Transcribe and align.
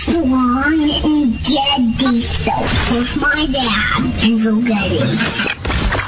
Armstrong 0.00 0.80
and 1.04 1.32
Getty 1.44 2.22
Show 2.22 2.58
with 2.90 3.20
my 3.20 3.46
dad, 3.52 4.24
Andrew 4.24 4.62
Getty. 4.64 4.98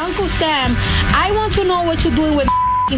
Uncle 0.01 0.29
Sam, 0.29 0.73
I 1.13 1.31
want 1.37 1.53
to 1.55 1.65
know 1.65 1.83
what 1.83 2.03
you're 2.03 2.15
doing 2.15 2.35
with 2.35 2.49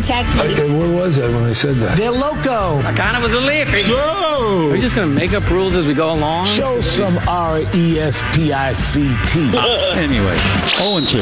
text 0.05 0.33
me. 0.37 0.55
Hey, 0.55 0.71
where 0.71 0.97
was 0.97 1.19
I 1.19 1.27
when 1.27 1.45
I 1.45 1.53
said 1.53 1.77
that? 1.77 1.99
They're 1.99 2.13
loco. 2.13 2.79
I 2.87 2.93
kind 2.95 3.17
of 3.17 3.25
was 3.25 3.33
a 3.33 3.41
lippy. 3.41 3.83
So, 3.83 4.69
Are 4.69 4.73
we 4.73 4.81
just 4.81 4.95
gonna 4.95 5.09
make 5.09 5.33
up 5.33 5.51
rules 5.51 5.75
as 5.75 5.85
we 5.85 5.95
go 5.95 6.13
along? 6.13 6.47
show 6.47 6.81
some 6.81 7.19
R 7.29 7.59
E 7.75 7.99
S 7.99 8.23
P 8.33 8.53
I 8.53 8.73
C 8.73 9.17
T. 9.27 9.51
Anyway, 9.99 10.39
0 10.79 10.99
and 10.99 11.09
2. 11.09 11.19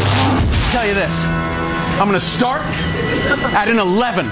tell 0.73 0.87
you 0.87 0.93
this. 0.93 1.25
I'm 1.97 2.09
gonna 2.09 2.21
start 2.21 2.61
at 3.57 3.69
an 3.69 3.79
11. 3.79 4.27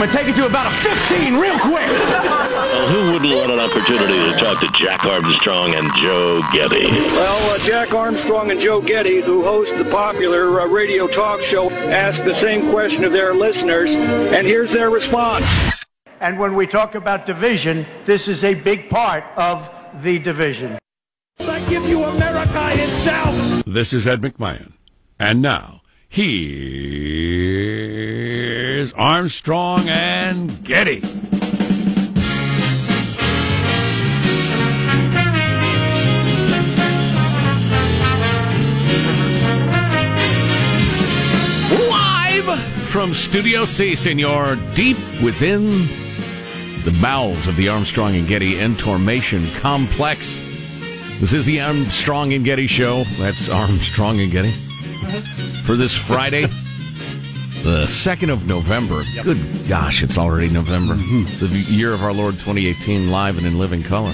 I'm 0.00 0.06
gonna 0.08 0.18
take 0.18 0.34
it 0.34 0.36
to 0.36 0.46
about 0.46 0.66
a 0.66 0.74
15 0.76 1.36
real 1.36 1.58
quick. 1.58 1.86
Well, 1.86 2.88
who 2.88 3.12
wouldn't 3.12 3.34
want 3.34 3.52
an 3.52 3.60
opportunity 3.60 4.14
to 4.32 4.40
talk 4.40 4.58
to 4.60 4.68
Jack 4.82 5.04
Armstrong 5.04 5.74
and 5.74 5.92
Joe 5.96 6.40
Getty? 6.54 6.86
Well, 6.86 7.50
uh, 7.50 7.58
Jack 7.66 7.92
Armstrong 7.92 8.50
and 8.50 8.62
Joe 8.62 8.80
Getty, 8.80 9.20
who 9.20 9.42
host 9.42 9.76
the 9.76 9.84
popular 9.90 10.58
uh, 10.62 10.68
radio 10.68 11.06
talk 11.06 11.38
show, 11.50 11.70
asked 11.70 12.24
the 12.24 12.40
same 12.40 12.70
question 12.70 13.04
of 13.04 13.12
their 13.12 13.34
listeners, 13.34 13.90
and 13.90 14.46
here's 14.46 14.72
their 14.72 14.88
response. 14.88 15.84
And 16.20 16.38
when 16.38 16.54
we 16.54 16.66
talk 16.66 16.94
about 16.94 17.26
division, 17.26 17.84
this 18.06 18.26
is 18.26 18.42
a 18.42 18.54
big 18.54 18.88
part 18.88 19.24
of 19.36 19.70
the 20.02 20.18
division. 20.18 20.78
I 21.40 21.60
give 21.68 21.84
you 21.84 22.04
America 22.04 22.70
itself. 22.72 23.64
This 23.66 23.92
is 23.92 24.06
Ed 24.06 24.22
McMahon. 24.22 24.72
And 25.18 25.42
now, 25.42 25.79
here's 26.12 26.42
Armstrong 28.94 29.88
and 29.88 30.64
Getty. 30.64 31.02
Live 41.88 42.58
from 42.88 43.14
Studio 43.14 43.64
C, 43.64 43.94
senor, 43.94 44.56
deep 44.74 44.96
within 45.22 45.86
the 46.84 46.90
bowels 47.00 47.46
of 47.46 47.54
the 47.56 47.68
Armstrong 47.68 48.16
and 48.16 48.26
Getty 48.26 48.58
Information 48.58 49.48
Complex. 49.52 50.42
This 51.20 51.32
is 51.32 51.46
the 51.46 51.60
Armstrong 51.60 52.32
and 52.32 52.44
Getty 52.44 52.66
Show. 52.66 53.04
That's 53.18 53.48
Armstrong 53.48 54.18
and 54.18 54.32
Getty. 54.32 54.69
For 55.64 55.74
this 55.74 55.96
Friday, 55.96 56.42
the 57.62 57.84
2nd 57.86 58.32
of 58.32 58.46
November. 58.46 59.02
Good 59.22 59.66
gosh, 59.68 60.02
it's 60.02 60.16
already 60.16 60.48
November. 60.48 60.94
The 60.94 61.48
year 61.68 61.92
of 61.92 62.02
our 62.02 62.12
Lord 62.12 62.34
2018, 62.34 63.10
live 63.10 63.36
and 63.36 63.46
in 63.46 63.58
living 63.58 63.82
color. 63.82 64.12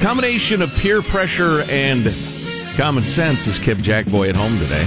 Combination 0.00 0.62
of 0.62 0.70
peer 0.76 1.02
pressure 1.02 1.62
and 1.68 2.14
common 2.76 3.04
sense 3.04 3.46
has 3.46 3.58
kept 3.58 3.82
Jack 3.82 4.06
Boy 4.06 4.28
at 4.28 4.36
home 4.36 4.56
today. 4.58 4.86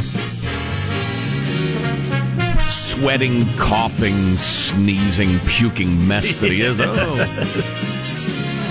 Sweating, 2.67 3.45
coughing, 3.57 4.37
sneezing, 4.37 5.39
puking 5.39 6.07
mess 6.07 6.37
that 6.37 6.51
he 6.51 6.61
is. 6.61 6.81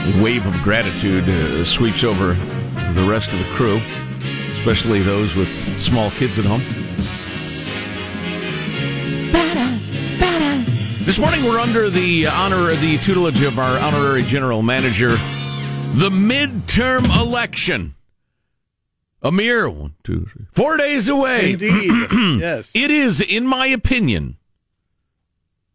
Oh. 0.06 0.22
Wave 0.22 0.46
of 0.46 0.52
gratitude 0.62 1.26
uh, 1.26 1.64
sweeps 1.64 2.04
over 2.04 2.34
the 2.92 3.06
rest 3.08 3.32
of 3.32 3.38
the 3.38 3.44
crew, 3.46 3.80
especially 4.58 5.00
those 5.00 5.34
with 5.34 5.48
small 5.78 6.10
kids 6.12 6.38
at 6.38 6.44
home. 6.44 6.62
This 11.04 11.18
morning, 11.18 11.44
we're 11.44 11.60
under 11.60 11.90
the 11.90 12.26
honor, 12.26 12.74
the 12.74 12.96
tutelage 12.98 13.42
of 13.42 13.58
our 13.58 13.78
honorary 13.78 14.22
general 14.22 14.62
manager, 14.62 15.10
the 15.10 16.10
midterm 16.10 17.04
election. 17.20 17.94
A 19.22 19.30
mere 19.30 19.68
one, 19.68 19.94
two, 20.02 20.22
three, 20.32 20.46
four 20.50 20.76
days 20.76 21.06
away. 21.08 21.52
Indeed. 21.52 22.10
yes. 22.40 22.72
It 22.74 22.90
is, 22.90 23.20
in 23.20 23.46
my 23.46 23.66
opinion, 23.66 24.38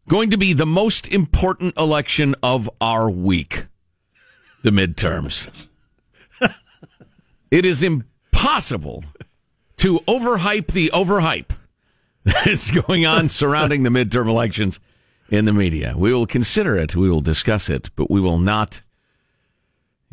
going 0.08 0.30
to 0.30 0.36
be 0.36 0.52
the 0.52 0.66
most 0.66 1.06
important 1.06 1.76
election 1.76 2.34
of 2.42 2.68
our 2.80 3.08
week. 3.08 3.66
The 4.62 4.70
midterms. 4.70 5.48
It 7.50 7.64
is 7.64 7.82
impossible 7.82 9.04
to 9.78 9.98
overhype 10.00 10.68
the 10.68 10.90
overhype 10.92 11.50
that 12.24 12.46
is 12.46 12.70
going 12.70 13.06
on 13.06 13.28
surrounding 13.28 13.82
the 13.82 13.90
midterm 13.90 14.28
elections 14.28 14.78
in 15.30 15.44
the 15.44 15.52
media. 15.52 15.94
We 15.96 16.12
will 16.12 16.26
consider 16.26 16.76
it, 16.76 16.94
we 16.94 17.08
will 17.08 17.20
discuss 17.20 17.70
it, 17.70 17.90
but 17.96 18.10
we 18.10 18.20
will 18.20 18.38
not, 18.38 18.82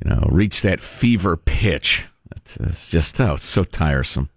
you 0.03 0.09
know, 0.09 0.27
reach 0.29 0.61
that 0.61 0.79
fever 0.79 1.35
pitch. 1.35 2.05
Uh, 2.31 2.67
it's 2.69 2.89
just 2.89 3.19
oh, 3.19 3.33
it's 3.33 3.43
so 3.43 3.63
tiresome. 3.63 4.29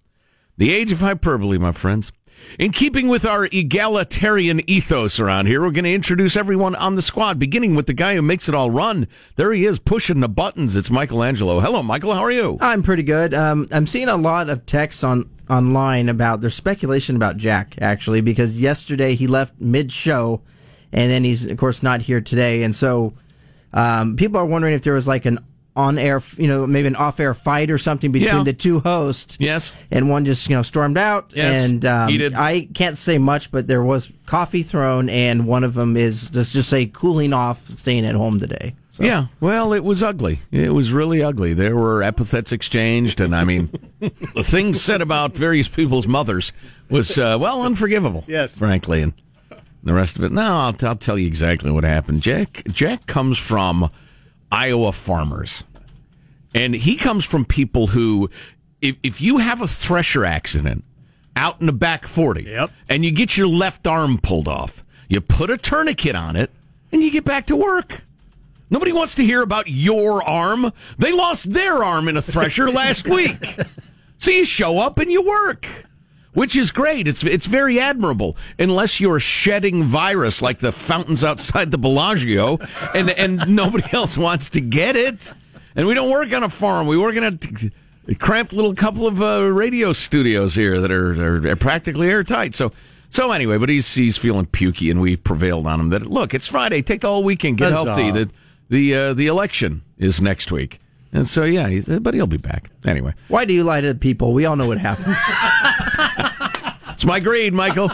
The 0.56 0.72
age 0.72 0.93
of 0.93 1.00
hyperbole, 1.00 1.59
my 1.59 1.72
friends. 1.72 2.12
In 2.59 2.73
keeping 2.73 3.09
with 3.09 3.25
our 3.25 3.47
egalitarian 3.47 4.61
ethos 4.69 5.19
around 5.19 5.47
here, 5.47 5.61
we're 5.61 5.71
going 5.71 5.84
to 5.84 5.95
introduce 5.95 6.37
everyone 6.37 6.75
on 6.75 6.95
the 6.95 7.03
squad, 7.03 7.39
beginning 7.39 7.75
with 7.75 7.87
the 7.87 7.93
guy 7.93 8.15
who 8.15 8.23
makes 8.23 8.49
it 8.49 8.55
all 8.55 8.71
run. 8.71 9.06
There 9.37 9.53
he 9.53 9.65
is, 9.65 9.78
pushing 9.78 10.21
the 10.21 10.28
buttons. 10.28 10.77
It's 10.77 10.91
Michelangelo. 10.91 11.61
Hello, 11.61 11.83
Michael. 11.83 12.15
How 12.15 12.23
are 12.23 12.31
you? 12.31 12.59
I'm 12.61 12.83
pretty 12.83 13.03
good. 13.03 13.33
Um, 13.34 13.67
I'm 13.71 13.87
seeing 13.87 14.09
a 14.09 14.17
lot 14.17 14.51
of 14.51 14.67
texts 14.67 15.05
on 15.05 15.31
online 15.49 16.09
about 16.09 16.41
there's 16.41 16.55
speculation 16.55 17.17
about 17.17 17.37
Jack 17.37 17.75
actually 17.81 18.21
because 18.21 18.61
yesterday 18.61 19.15
he 19.17 19.27
left 19.27 19.61
mid 19.61 19.91
show, 19.91 20.43
and 20.93 21.11
then 21.11 21.25
he's 21.25 21.47
of 21.47 21.57
course 21.57 21.83
not 21.83 22.03
here 22.03 22.21
today, 22.21 22.62
and 22.62 22.75
so 22.75 23.15
um, 23.72 24.17
people 24.17 24.39
are 24.39 24.47
wondering 24.47 24.75
if 24.75 24.83
there 24.83 24.95
was 24.95 25.09
like 25.09 25.27
an 25.27 25.39
on 25.80 25.98
air, 25.98 26.22
you 26.36 26.46
know, 26.46 26.66
maybe 26.66 26.86
an 26.88 26.96
off 26.96 27.18
air 27.20 27.34
fight 27.34 27.70
or 27.70 27.78
something 27.78 28.12
between 28.12 28.34
Yeah. 28.36 28.42
the 28.44 28.52
two 28.52 28.80
hosts. 28.80 29.36
Yes. 29.41 29.72
And 29.91 30.08
one 30.10 30.24
just, 30.24 30.48
you 30.48 30.54
know, 30.56 30.62
stormed 30.62 30.98
out. 30.98 31.32
Yes, 31.34 31.64
And 31.64 31.84
um, 31.84 32.08
heated. 32.08 32.34
I 32.34 32.68
can't 32.74 32.96
say 32.98 33.18
much, 33.18 33.50
but 33.50 33.66
there 33.66 33.82
was 33.82 34.10
coffee 34.26 34.62
thrown, 34.62 35.08
and 35.08 35.46
one 35.46 35.64
of 35.64 35.74
them 35.74 35.96
is, 35.96 36.34
let's 36.34 36.52
just 36.52 36.68
say, 36.68 36.86
cooling 36.86 37.32
off, 37.32 37.66
staying 37.76 38.04
at 38.06 38.14
home 38.14 38.38
today. 38.38 38.74
So. 38.91 39.04
Yeah, 39.04 39.26
well, 39.41 39.72
it 39.72 39.84
was 39.84 40.02
ugly. 40.02 40.41
It 40.50 40.74
was 40.74 40.92
really 40.92 41.22
ugly. 41.22 41.54
There 41.54 41.76
were 41.76 42.02
epithets 42.02 42.52
exchanged, 42.52 43.20
and 43.20 43.34
I 43.34 43.44
mean, 43.44 43.70
the 44.00 44.42
things 44.44 44.82
said 44.82 45.00
about 45.00 45.34
various 45.34 45.68
people's 45.68 46.06
mothers 46.06 46.52
was, 46.88 47.16
uh, 47.18 47.38
well, 47.41 47.62
unforgivable. 47.62 48.24
Yes. 48.28 48.58
Frankly. 48.58 49.02
And 49.02 49.14
the 49.84 49.94
rest 49.94 50.18
of 50.18 50.24
it. 50.24 50.32
No, 50.32 50.42
I'll, 50.42 50.76
I'll 50.82 50.97
tell 50.97 51.16
you 51.18 51.26
exactly 51.26 51.70
what 51.70 51.84
happened. 51.84 52.20
Jack, 52.20 52.62
Jack 52.68 53.06
comes 53.06 53.38
from 53.38 53.91
Iowa 54.52 54.92
farmers. 54.92 55.64
And 56.55 56.75
he 56.75 56.97
comes 56.97 57.25
from 57.25 57.44
people 57.44 57.88
who, 57.88 58.28
if, 58.83 58.97
if 59.03 59.21
you 59.21 59.38
have 59.38 59.61
a 59.61 59.69
thresher 59.69 60.25
accident 60.25 60.84
out 61.37 61.61
in 61.61 61.66
the 61.66 61.72
back 61.72 62.06
40 62.06 62.43
Yep. 62.43 62.71
and 62.88 63.05
you 63.05 63.12
get 63.12 63.37
your 63.37 63.47
left 63.47 63.87
arm 63.87 64.19
pulled 64.19 64.49
off, 64.49 64.84
you 65.09 65.21
put 65.21 65.50
a 65.50 65.56
tourniquet 65.56 66.15
on 66.16 66.37
it 66.37 66.50
and 66.93 67.03
you 67.03 67.10
get 67.10 67.25
back 67.25 67.47
to 67.47 67.56
work. 67.56 68.03
Nobody 68.69 68.93
wants 68.93 69.15
to 69.16 69.25
hear 69.25 69.43
about 69.43 69.65
your 69.69 70.22
arm. 70.22 70.72
They 70.99 71.12
lost 71.12 71.53
their 71.53 71.83
arm 71.84 72.09
in 72.09 72.16
a 72.16 72.22
thresher 72.22 72.71
last 72.72 73.09
week. 73.09 73.37
So 74.19 74.31
you 74.31 74.44
show 74.44 74.78
up 74.78 74.99
and 74.99 75.10
you 75.10 75.22
work, 75.22 75.66
which 76.34 76.55
is 76.55 76.71
great. 76.71 77.09
It's 77.09 77.25
it's 77.25 77.47
very 77.47 77.81
admirable, 77.81 78.37
unless 78.60 79.00
you're 79.00 79.19
shedding 79.19 79.83
virus 79.83 80.41
like 80.43 80.59
the 80.60 80.71
fountains 80.72 81.25
outside 81.25 81.71
the 81.72 81.78
Bellagio, 81.78 82.59
and 82.94 83.10
and 83.10 83.56
nobody 83.56 83.84
else 83.93 84.16
wants 84.19 84.50
to 84.50 84.60
get 84.60 84.94
it. 84.94 85.33
And 85.80 85.88
we 85.88 85.94
don't 85.94 86.10
work 86.10 86.30
on 86.34 86.42
a 86.42 86.50
farm. 86.50 86.86
We 86.86 86.98
work 86.98 87.16
in 87.16 87.24
a 88.06 88.14
cramped 88.16 88.52
little 88.52 88.74
couple 88.74 89.06
of 89.06 89.22
uh, 89.22 89.50
radio 89.50 89.94
studios 89.94 90.54
here 90.54 90.78
that 90.78 90.92
are, 90.92 91.12
are, 91.38 91.48
are 91.52 91.56
practically 91.56 92.08
airtight. 92.10 92.54
So. 92.54 92.72
So 93.12 93.32
anyway, 93.32 93.56
but 93.59 93.68
he's 93.68 93.92
he's 93.92 94.16
feeling 94.16 94.47
pukey, 94.47 94.88
and 94.88 95.00
we 95.00 95.16
prevailed 95.16 95.66
on 95.66 95.80
him 95.80 95.88
that 95.88 96.06
look, 96.06 96.32
it's 96.32 96.47
Friday, 96.47 96.80
take 96.80 97.00
the 97.00 97.09
whole 97.09 97.24
weekend, 97.24 97.59
get 97.59 97.72
Huzzah. 97.72 97.97
healthy. 97.97 98.10
The 98.12 98.30
the 98.68 98.94
uh, 98.94 99.15
the 99.15 99.27
election 99.27 99.82
is 99.98 100.21
next 100.21 100.53
week, 100.53 100.78
and 101.12 101.27
so 101.27 101.42
yeah, 101.42 101.66
he's, 101.68 101.86
but 101.86 102.15
he'll 102.15 102.28
be 102.28 102.36
back 102.36 102.71
anyway. 102.84 103.15
Why 103.26 103.47
do 103.47 103.53
you 103.53 103.65
lie 103.65 103.80
to 103.80 103.88
the 103.94 103.98
people? 103.98 104.33
We 104.33 104.44
all 104.44 104.54
know 104.54 104.68
what 104.68 104.78
happened. 104.78 105.16
It's 106.91 107.06
my 107.06 107.18
grade, 107.18 107.54
Michael. 107.54 107.91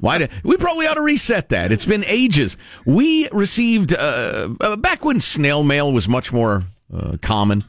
Why? 0.00 0.18
Do, 0.18 0.26
we 0.42 0.56
probably 0.56 0.88
ought 0.88 0.94
to 0.94 1.00
reset 1.00 1.50
that. 1.50 1.70
It's 1.70 1.86
been 1.86 2.04
ages. 2.06 2.56
We 2.84 3.28
received 3.28 3.94
uh, 3.94 4.48
uh, 4.60 4.74
back 4.74 5.04
when 5.04 5.20
snail 5.20 5.62
mail 5.62 5.92
was 5.92 6.08
much 6.08 6.32
more 6.32 6.64
uh, 6.92 7.16
common. 7.22 7.64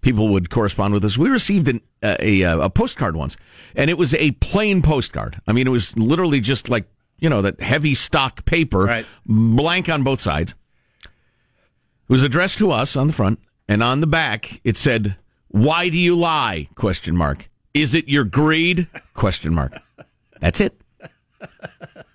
People 0.00 0.28
would 0.28 0.50
correspond 0.50 0.94
with 0.94 1.04
us. 1.04 1.18
We 1.18 1.28
received 1.30 1.66
an, 1.68 1.80
uh, 2.02 2.16
a 2.20 2.42
a 2.42 2.70
postcard 2.70 3.16
once, 3.16 3.36
and 3.74 3.90
it 3.90 3.98
was 3.98 4.14
a 4.14 4.30
plain 4.32 4.80
postcard. 4.82 5.40
I 5.48 5.52
mean, 5.52 5.66
it 5.66 5.70
was 5.70 5.96
literally 5.96 6.38
just 6.40 6.68
like 6.68 6.84
you 7.18 7.28
know 7.28 7.42
that 7.42 7.60
heavy 7.60 7.94
stock 7.94 8.44
paper, 8.44 8.84
Right. 8.84 9.06
blank 9.26 9.88
on 9.88 10.02
both 10.04 10.20
sides. 10.20 10.54
It 11.04 11.08
was 12.12 12.22
addressed 12.22 12.58
to 12.58 12.70
us 12.70 12.94
on 12.96 13.08
the 13.08 13.12
front, 13.12 13.40
and 13.68 13.82
on 13.82 14.00
the 14.00 14.06
back 14.06 14.60
it 14.62 14.76
said, 14.76 15.16
"Why 15.48 15.88
do 15.88 15.98
you 15.98 16.16
lie?" 16.16 16.68
Question 16.76 17.16
mark. 17.16 17.48
Is 17.74 17.92
it 17.92 18.08
your 18.08 18.24
greed? 18.24 18.86
Question 19.14 19.54
mark. 19.54 19.72
That's 20.40 20.60
it. 20.60 20.80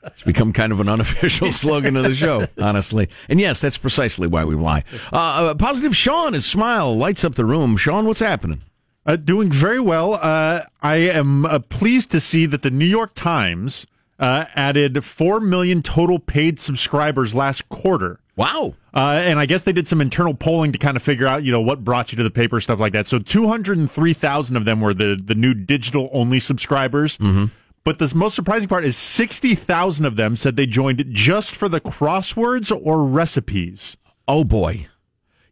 It's 0.03 0.23
become 0.23 0.53
kind 0.53 0.71
of 0.71 0.79
an 0.79 0.89
unofficial 0.89 1.51
slogan 1.51 1.95
of 1.95 2.03
the 2.03 2.15
show, 2.15 2.45
honestly. 2.57 3.09
And 3.29 3.39
yes, 3.39 3.61
that's 3.61 3.77
precisely 3.77 4.27
why 4.27 4.45
we 4.45 4.55
lie. 4.55 4.83
Uh, 5.11 5.17
uh, 5.17 5.55
positive 5.55 5.95
Sean, 5.95 6.33
his 6.33 6.45
smile 6.45 6.95
lights 6.95 7.23
up 7.23 7.35
the 7.35 7.45
room. 7.45 7.77
Sean, 7.77 8.05
what's 8.05 8.19
happening? 8.19 8.61
Uh, 9.05 9.15
doing 9.15 9.49
very 9.49 9.79
well. 9.79 10.13
Uh, 10.13 10.61
I 10.81 10.95
am 10.95 11.45
uh, 11.45 11.59
pleased 11.59 12.11
to 12.11 12.19
see 12.19 12.45
that 12.45 12.61
the 12.61 12.69
New 12.69 12.85
York 12.85 13.15
Times 13.15 13.87
uh, 14.19 14.45
added 14.55 15.03
4 15.03 15.39
million 15.39 15.81
total 15.81 16.19
paid 16.19 16.59
subscribers 16.59 17.33
last 17.33 17.67
quarter. 17.69 18.19
Wow. 18.35 18.75
Uh, 18.93 19.21
and 19.23 19.39
I 19.39 19.45
guess 19.45 19.63
they 19.63 19.73
did 19.73 19.87
some 19.87 20.01
internal 20.01 20.33
polling 20.33 20.71
to 20.71 20.77
kind 20.77 20.95
of 20.95 21.03
figure 21.03 21.27
out, 21.27 21.43
you 21.43 21.51
know, 21.51 21.61
what 21.61 21.83
brought 21.83 22.11
you 22.11 22.15
to 22.17 22.23
the 22.23 22.29
paper, 22.29 22.59
stuff 22.59 22.79
like 22.79 22.93
that. 22.93 23.07
So 23.07 23.19
203,000 23.19 24.55
of 24.55 24.65
them 24.65 24.81
were 24.81 24.93
the, 24.93 25.19
the 25.21 25.35
new 25.35 25.53
digital 25.53 26.09
only 26.13 26.39
subscribers. 26.39 27.17
Mm-hmm. 27.17 27.45
But 27.83 27.97
the 27.99 28.11
most 28.15 28.35
surprising 28.35 28.67
part 28.67 28.83
is 28.85 28.95
60,000 28.97 30.05
of 30.05 30.15
them 30.15 30.35
said 30.35 30.55
they 30.55 30.67
joined 30.67 31.03
just 31.09 31.55
for 31.55 31.67
the 31.67 31.81
crosswords 31.81 32.71
or 32.83 33.05
recipes. 33.05 33.97
Oh, 34.27 34.43
boy. 34.43 34.87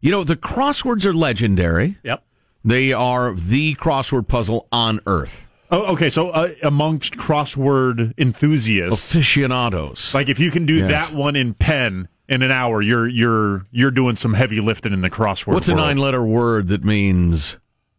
You 0.00 0.10
know, 0.12 0.22
the 0.24 0.36
crosswords 0.36 1.04
are 1.04 1.12
legendary. 1.12 1.98
Yep. 2.04 2.22
They 2.64 2.92
are 2.92 3.34
the 3.34 3.74
crossword 3.74 4.28
puzzle 4.28 4.68
on 4.70 5.00
Earth. 5.06 5.48
Oh, 5.72 5.92
okay. 5.92 6.10
So 6.10 6.30
uh, 6.30 6.50
amongst 6.62 7.16
crossword 7.16 8.12
enthusiasts, 8.18 9.14
aficionados, 9.14 10.12
like 10.14 10.28
if 10.28 10.38
you 10.38 10.50
can 10.50 10.66
do 10.66 10.74
Yes. 10.76 10.88
that 11.10 11.16
one 11.16 11.36
in 11.36 11.54
pen 11.54 12.08
in 12.28 12.42
an 12.42 12.50
hour, 12.50 12.82
you're 12.82 13.06
you're 13.08 13.66
you're 13.70 13.90
doing 13.92 14.16
some 14.16 14.34
heavy 14.34 14.60
lifting 14.60 14.92
in 14.92 15.00
the 15.00 15.10
crossword. 15.10 15.54
What's 15.54 15.68
a 15.68 15.74
nine 15.74 15.96
letter 15.96 16.24
word 16.24 16.68
that 16.68 16.84
means 16.84 17.56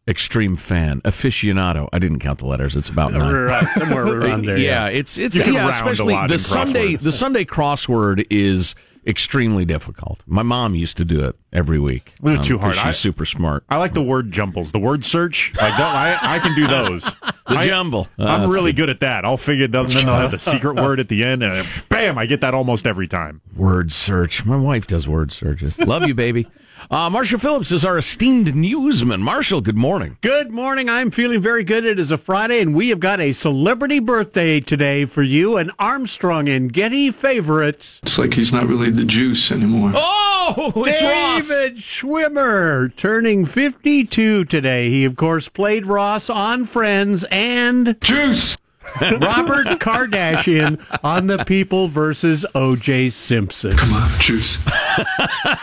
extreme 0.08 0.56
fan? 0.56 1.02
Aficionado. 1.02 1.88
I 1.94 2.00
didn't 2.00 2.20
count 2.20 2.40
the 2.40 2.46
letters. 2.48 2.76
It's 2.76 2.90
about 2.90 3.14
nine. 3.14 3.34
Right, 3.34 3.68
somewhere 3.78 4.06
around 4.20 4.46
there, 4.46 4.58
Yeah, 4.58 4.86
yeah. 4.88 4.98
it's 5.00 5.18
it's 5.18 5.36
yeah, 5.38 5.70
especially 5.70 6.16
the 6.28 6.40
Sunday 6.40 6.96
the 6.96 7.12
Sunday 7.12 7.46
crossword 7.46 8.26
is 8.30 8.76
extremely 9.08 9.66
difficult. 9.66 10.24
My 10.28 10.44
mom 10.44 10.76
used 10.76 10.96
to 10.98 11.06
do 11.06 11.24
it 11.26 11.36
every 11.52 11.80
week. 11.80 12.14
Those 12.22 12.38
are 12.38 12.42
um, 12.42 12.46
too 12.46 12.58
hard. 12.60 12.76
She's 12.76 12.84
I- 12.86 12.92
super 12.92 13.26
smart. 13.26 13.64
I 13.70 13.78
like 13.78 13.94
the 13.96 14.04
word 14.04 14.32
jumbles, 14.32 14.72
the 14.74 14.80
word 14.80 15.04
search. 15.04 15.54
Like 15.60 15.76
that, 15.76 16.22
I, 16.24 16.36
I 16.36 16.40
can 16.40 16.56
do 16.56 16.68
those. 16.68 17.16
The 17.48 17.58
I, 17.58 17.68
jumble. 17.68 18.08
Uh, 18.18 18.26
I'm 18.28 18.50
really 18.50 18.72
good. 18.72 18.90
at 18.90 19.02
that. 19.02 19.26
I'll 19.26 19.36
figure 19.36 19.66
it 19.66 19.76
out, 19.76 19.90
then 19.90 20.06
they'll 20.06 20.16
have 20.16 20.32
the 20.32 20.40
secret 20.40 20.76
word 20.82 21.02
at 21.02 21.10
the 21.10 21.26
end, 21.26 21.44
and 21.44 21.68
bam, 21.90 22.18
I 22.18 22.26
get 22.26 22.40
that 22.42 22.54
almost 22.54 22.88
every 22.88 23.08
time. 23.08 23.42
Word 23.58 23.92
search. 23.92 24.46
My 24.46 24.56
wife 24.56 24.88
does 24.88 25.06
word 25.06 25.34
searches. 25.34 25.78
Love 25.80 26.08
you, 26.08 26.14
baby. 26.14 26.48
Uh, 26.90 27.10
Marshall 27.10 27.40
Phillips 27.40 27.72
is 27.72 27.86
our 27.86 27.98
esteemed 27.98 28.56
newsman. 28.56 29.22
Marshall, 29.22 29.62
good 29.62 29.78
morning. 29.78 30.18
Good 30.22 30.52
morning. 30.52 30.90
I'm 30.90 31.12
feeling 31.12 31.40
very 31.42 31.64
good. 31.64 31.86
It 31.86 32.00
is 32.00 32.12
a 32.12 32.18
Friday, 32.18 32.60
and 32.62 32.74
we 32.74 32.90
have 32.90 33.00
got 33.00 33.20
a 33.20 33.34
celebrity 33.34 34.00
birthday 34.00 34.60
today 34.60 35.06
for 35.06 35.22
you, 35.22 35.58
an 35.58 35.72
Armstrong 35.78 36.50
and 36.50 36.74
Getty 36.74 37.12
favorite. 37.12 38.00
It's 38.04 38.18
like 38.18 38.34
he's 38.34 38.52
not 38.52 38.66
really 38.66 38.90
the 38.90 39.06
juice 39.06 39.52
anymore. 39.52 39.92
Oh, 39.94 40.74
it's 40.88 41.02
Ross. 41.02 41.48
David 41.48 41.78
Schwimmer 41.78 42.96
turning 42.96 43.46
52 43.46 44.46
today. 44.46 44.90
He, 44.90 45.06
of 45.06 45.16
course, 45.16 45.48
played 45.50 45.86
Ross 45.86 46.30
on 46.30 46.66
Friends 46.66 47.24
and 47.26 47.96
Juice. 48.02 48.58
Robert 49.02 49.68
Kardashian 49.80 50.84
on 51.04 51.28
The 51.28 51.44
People 51.46 51.88
versus 51.88 52.46
O.J. 52.56 53.10
Simpson. 53.12 53.78
Come 53.78 53.94
on, 53.94 54.10
juice. 54.20 54.58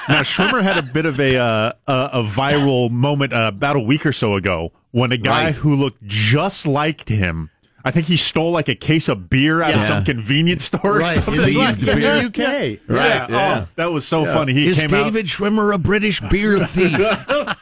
Now 0.09 0.23
Schwimmer 0.23 0.62
had 0.62 0.79
a 0.79 0.82
bit 0.82 1.05
of 1.05 1.20
a 1.20 1.37
uh, 1.37 1.73
a, 1.87 2.11
a 2.15 2.23
viral 2.23 2.91
moment 2.91 3.35
uh, 3.35 3.50
about 3.55 3.76
a 3.76 3.81
week 3.81 4.06
or 4.06 4.12
so 4.12 4.35
ago 4.35 4.73
when 4.91 5.12
a 5.12 5.19
guy 5.19 5.44
Right. 5.47 5.55
who 5.55 5.76
looked 5.76 6.03
just 6.06 6.67
like 6.67 7.06
him. 7.09 7.50
I 7.88 7.90
think 7.90 8.06
he 8.06 8.19
stole 8.19 8.50
like 8.50 8.69
a 8.69 8.75
case 8.75 9.08
of 9.08 9.31
beer 9.31 9.62
out 9.62 9.75
of 9.75 9.81
some 9.81 10.05
convenience 10.05 10.64
store 10.64 11.00
or 11.00 11.05
something. 11.05 11.43
thieved 11.43 11.56
like 11.56 11.81
beer. 11.81 11.94
that. 12.00 12.25
UK. 12.26 12.37
Yeah. 12.37 12.58
Right, 12.87 13.31
yeah. 13.31 13.64
Oh, 13.64 13.69
that 13.76 13.93
was 13.93 14.06
so 14.06 14.26
funny. 14.26 14.52
He 14.52 14.69
Is 14.69 14.79
came 14.79 14.93
out. 14.93 15.05
David 15.05 15.25
Schwimmer 15.25 15.75
a 15.75 15.79
British 15.79 16.20
beer 16.29 16.61
thief? 16.67 16.94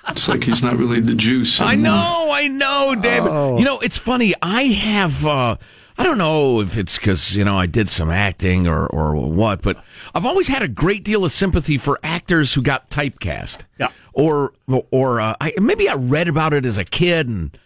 It's 0.09 0.27
like 0.27 0.43
he's 0.43 0.65
not 0.65 0.77
really 0.79 0.99
the 0.99 1.15
juice 1.15 1.61
I 1.61 1.77
know, 1.77 2.29
I 2.33 2.49
know, 2.49 2.97
David. 3.01 3.31
Oh. 3.31 3.57
You 3.57 3.65
know, 3.65 3.79
it's 3.79 3.97
funny. 3.97 4.35
I 4.43 4.65
have, 4.65 5.25
uh, 5.25 5.57
I 5.97 6.03
don't 6.03 6.19
know 6.19 6.61
if 6.61 6.77
it's 6.77 6.99
because, 6.99 7.37
you 7.37 7.45
know, 7.45 7.57
I 7.57 7.67
did 7.67 7.89
some 7.89 8.11
acting 8.11 8.67
or, 8.67 8.85
or 8.89 9.15
what, 9.15 9.63
but 9.63 9.81
I've 10.13 10.27
always 10.27 10.49
had 10.49 10.63
a 10.63 10.69
great 10.69 11.05
deal 11.05 11.25
of 11.25 11.31
sympathy 11.31 11.79
for 11.79 12.01
actors 12.03 12.53
who 12.55 12.63
got 12.63 12.91
typecast. 12.91 13.61
Yeah. 13.79 13.91
Or, 14.13 14.55
or 14.91 15.21
uh, 15.21 15.37
I, 15.41 15.53
maybe 15.61 15.89
I 15.89 15.95
read 15.95 16.27
about 16.27 16.53
it 16.53 16.67
as 16.67 16.79
a 16.79 16.85
kid 16.85 17.29
and 17.29 17.57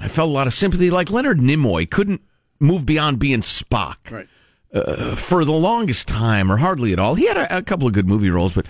I 0.00 0.08
felt 0.08 0.28
a 0.28 0.32
lot 0.32 0.46
of 0.46 0.54
sympathy. 0.54 0.90
Like 0.90 1.10
Leonard 1.10 1.38
Nimoy 1.38 1.88
couldn't 1.88 2.22
move 2.58 2.84
beyond 2.86 3.18
being 3.18 3.40
Spock 3.40 3.96
Right. 4.10 4.28
uh, 4.74 5.14
for 5.14 5.44
the 5.44 5.52
longest 5.52 6.08
time, 6.08 6.50
or 6.50 6.56
hardly 6.58 6.92
at 6.92 6.98
all. 6.98 7.14
He 7.14 7.26
had 7.26 7.36
a, 7.36 7.58
a 7.58 7.62
couple 7.62 7.86
of 7.86 7.92
good 7.92 8.06
movie 8.06 8.30
roles, 8.30 8.52
but 8.54 8.66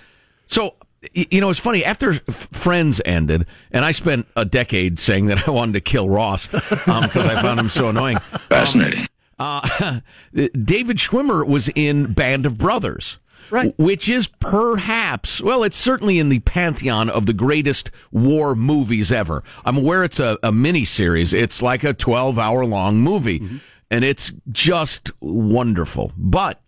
so 0.47 0.75
you 1.15 1.41
know, 1.41 1.49
it's 1.49 1.59
funny. 1.59 1.83
After 1.85 2.13
Friends 2.31 3.01
ended, 3.07 3.47
and 3.71 3.85
I 3.87 3.93
spent 3.93 4.27
a 4.37 4.45
decade 4.45 4.99
saying 4.99 5.27
that 5.27 5.47
I 5.49 5.51
wanted 5.51 5.73
to 5.73 5.81
kill 5.81 6.09
Ross 6.11 6.47
because 6.47 7.17
I 7.27 7.41
found 7.41 7.59
him 7.59 7.71
so 7.71 7.89
annoying. 7.89 8.19
Fascinating. 8.49 9.07
Uh, 9.43 10.01
David 10.35 10.99
Schwimmer 10.99 11.47
was 11.47 11.71
in 11.75 12.13
Band 12.13 12.45
of 12.45 12.59
Brothers. 12.59 13.19
Right. 13.51 13.75
Which 13.79 14.09
is 14.09 14.27
perhaps, 14.27 15.41
well, 15.41 15.63
it's 15.63 15.77
certainly 15.77 16.19
in 16.19 16.29
the 16.29 16.41
pantheon 16.41 17.11
of 17.11 17.27
the 17.27 17.33
greatest 17.33 17.91
war 18.11 18.55
movies 18.55 19.11
ever. 19.11 19.43
I'm 19.65 19.77
aware 19.77 20.05
it's 20.05 20.21
a, 20.21 20.39
a 20.43 20.53
mini 20.53 20.85
series. 20.85 21.33
It's 21.33 21.63
like 21.63 21.85
a 21.85 21.93
12 21.93 22.39
hour 22.39 22.65
long 22.65 22.99
movie, 22.99 23.41
mm-hmm. 23.41 23.57
and 23.91 24.05
it's 24.05 24.33
just 24.51 25.11
wonderful. 25.21 26.13
But 26.17 26.61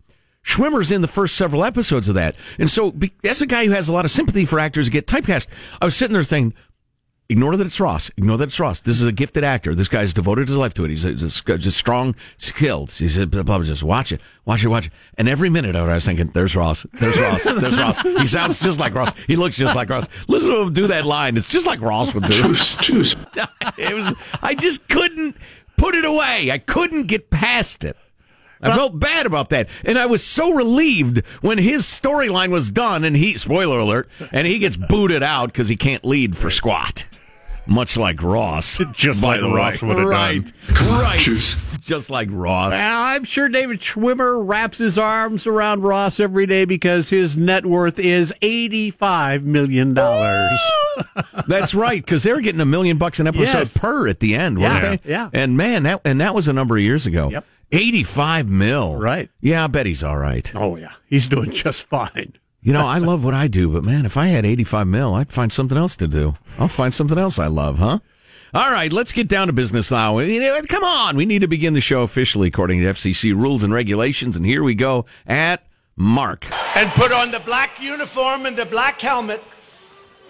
Schwimmer's 0.45 0.91
in 0.91 1.03
the 1.03 1.09
first 1.09 1.37
several 1.37 1.65
episodes 1.65 2.09
of 2.09 2.15
that. 2.17 2.35
And 2.59 2.69
so, 2.69 2.91
be- 2.91 3.13
as 3.25 3.43
a 3.43 3.47
guy 3.47 3.67
who 3.67 3.71
has 3.73 3.89
a 3.89 3.93
lot 3.93 4.05
of 4.05 4.11
sympathy 4.11 4.45
for 4.45 4.59
actors 4.59 4.87
who 4.87 4.93
get 4.93 5.07
typecast, 5.07 5.47
I 5.81 5.85
was 5.85 5.97
sitting 5.97 6.15
there 6.15 6.25
thinking, 6.25 6.55
Ignore 7.33 7.57
that 7.57 7.67
it's 7.67 7.81
Ross. 7.81 8.11
Ignore 8.19 8.37
that 8.37 8.49
it's 8.49 8.61
Ross. 8.61 8.83
This 8.83 9.01
is 9.01 9.07
a 9.07 9.11
gifted 9.11 9.43
actor. 9.43 9.75
This 9.75 9.89
guy's 9.89 10.13
devoted 10.13 10.49
his 10.49 10.57
life 10.59 10.75
to 10.75 10.85
it. 10.85 10.91
He's 10.91 11.03
a, 11.07 11.13
he's 11.13 11.41
a, 11.41 11.57
just 11.57 11.79
strong, 11.79 12.15
skilled. 12.37 12.91
He 12.93 13.09
said, 13.09 13.31
blah, 13.31 13.43
blah, 13.43 13.57
blah. 13.57 13.65
just 13.65 13.83
watch 13.83 14.13
it, 14.13 14.21
watch 14.45 14.63
it, 14.63 14.69
watch 14.69 14.89
it. 14.89 14.93
And 15.17 15.31
every 15.31 15.49
minute 15.49 15.75
I 15.75 15.83
was 15.83 16.05
thinking, 16.05 16.27
"There's 16.27 16.55
Ross. 16.55 16.85
There's 16.93 17.19
Ross. 17.19 17.45
There's 17.45 17.79
Ross. 17.79 18.03
He 18.03 18.27
sounds 18.27 18.61
just 18.61 18.79
like 18.79 18.95
Ross. 18.95 19.15
He 19.27 19.37
looks 19.37 19.57
just 19.57 19.75
like 19.75 19.89
Ross. 19.89 20.09
Listen 20.29 20.51
to 20.51 20.61
him 20.61 20.75
do 20.75 20.89
that 20.89 21.07
line. 21.07 21.39
It's 21.39 21.49
just 21.49 21.65
like 21.65 21.81
Ross 21.81 22.13
would 22.13 22.25
do. 22.25 22.35
Juice, 22.35 22.77
juice. 22.77 23.17
it 23.79 23.95
was. 23.95 24.13
I 24.43 24.55
just 24.55 24.87
couldn't 24.91 25.35
put 25.79 25.95
it 25.95 26.05
away. 26.05 26.51
I 26.53 26.59
couldn't 26.59 27.05
get 27.07 27.31
past 27.31 27.83
it. 27.83 27.97
I 28.61 28.77
felt 28.77 29.01
bad 29.01 29.27
about 29.27 29.49
that, 29.49 29.69
and 29.85 29.99
I 29.99 30.07
was 30.07 30.23
so 30.23 30.53
relieved 30.53 31.27
when 31.41 31.59
his 31.59 31.83
storyline 31.85 32.51
was 32.51 32.71
done, 32.71 33.05
and 33.05 33.17
he 33.17 33.37
spoiler 33.37 33.79
alert, 33.79 34.09
and 34.31 34.47
he 34.47 34.61
gets 34.61 34.77
booted 34.77 35.23
out 35.23 35.47
because 35.47 35.69
he 35.69 35.77
can't 35.77 36.05
lead 36.05 36.37
for 36.37 36.49
squat, 36.49 37.09
much 37.67 37.97
like 37.97 38.23
Ross, 38.23 38.79
Just 38.93 39.23
by 39.23 39.33
like 39.37 39.41
the 39.41 39.51
Ross 39.51 39.83
would 39.83 39.99
have 39.99 40.07
right, 40.09 40.45
done. 40.45 40.75
Come 40.77 40.89
on, 40.89 41.03
right, 41.03 41.19
juice. 41.19 41.57
just 41.81 42.11
like 42.11 42.29
Ross. 42.31 42.73
Well, 42.73 43.03
I'm 43.03 43.25
sure 43.25 43.49
David 43.49 43.81
Schwimmer 43.81 44.47
wraps 44.47 44.79
his 44.79 44.99
arms 44.99 45.47
around 45.47 45.83
Ross 45.83 46.19
every 46.21 46.47
day 46.47 46.65
because 46.65 47.11
his 47.11 47.37
net 47.37 47.65
worth 47.67 47.99
is 47.99 48.33
$85 48.43 49.43
million. 49.43 49.95
That's 51.47 51.75
right, 51.75 52.05
because 52.05 52.23
they 52.23 52.33
were 52.33 52.41
getting 52.41 52.61
a 52.61 52.67
million 52.67 52.99
bucks 52.99 53.21
an 53.21 53.27
episode 53.27 53.59
Yes. 53.59 53.77
per 53.77 54.09
at 54.09 54.21
the 54.21 54.35
end, 54.35 54.59
weren't 54.59 54.83
Yeah, 54.83 54.97
they? 54.97 55.11
yeah. 55.11 55.31
And 55.33 55.57
man, 55.57 55.83
that 55.85 56.01
and 56.05 56.21
that 56.21 56.35
was 56.35 56.49
a 56.49 56.53
number 56.53 56.77
of 56.77 56.83
years 56.83 57.07
ago. 57.07 57.31
Yep. 57.31 57.45
Eighty-five 57.73 58.49
mil. 58.49 58.97
Right. 58.97 59.31
Yeah, 59.41 59.65
I 59.65 59.67
bet 59.67 59.87
he's 59.87 60.05
all 60.05 60.19
right. 60.19 60.51
Oh, 60.55 60.77
yeah. 60.77 60.93
He's 61.09 61.27
doing 61.27 61.51
just 61.53 61.85
fine. 61.89 62.35
You 62.65 62.73
know, 62.73 62.87
I 62.87 62.99
love 62.99 63.25
what 63.25 63.35
I 63.35 63.49
do, 63.49 63.73
but 63.73 63.83
man, 63.83 64.07
if 64.07 64.17
I 64.17 64.29
had 64.29 64.47
85 64.47 64.87
mil, 64.87 65.15
I'd 65.15 65.33
find 65.33 65.53
something 65.53 65.77
else 65.77 65.97
to 65.97 66.07
do. 66.07 66.37
I'll 66.61 66.69
find 66.69 66.95
something 66.95 67.19
else 67.19 67.37
I 67.37 67.49
love, 67.49 67.79
huh? 67.79 67.99
All 68.55 68.71
right, 68.71 68.93
let's 68.93 69.13
get 69.13 69.27
down 69.27 69.49
to 69.49 69.53
business 69.53 69.91
now. 69.91 70.21
Come 70.69 70.85
on, 70.85 71.17
we 71.17 71.25
need 71.25 71.41
to 71.41 71.49
begin 71.49 71.75
the 71.75 71.81
show 71.81 72.03
officially 72.03 72.49
according 72.49 72.81
to 72.81 72.87
FCC 72.87 73.35
rules 73.35 73.65
and 73.65 73.73
regulations, 73.73 74.37
and 74.37 74.47
here 74.47 74.63
we 74.63 74.77
go 74.77 75.07
at 75.27 75.67
Mark. 75.97 76.47
And 76.77 76.89
put 76.91 77.11
on 77.11 77.33
the 77.33 77.41
black 77.41 77.83
uniform 77.83 78.47
and 78.47 78.57
the 78.57 78.67
black 78.67 79.01
helmet. 79.01 79.43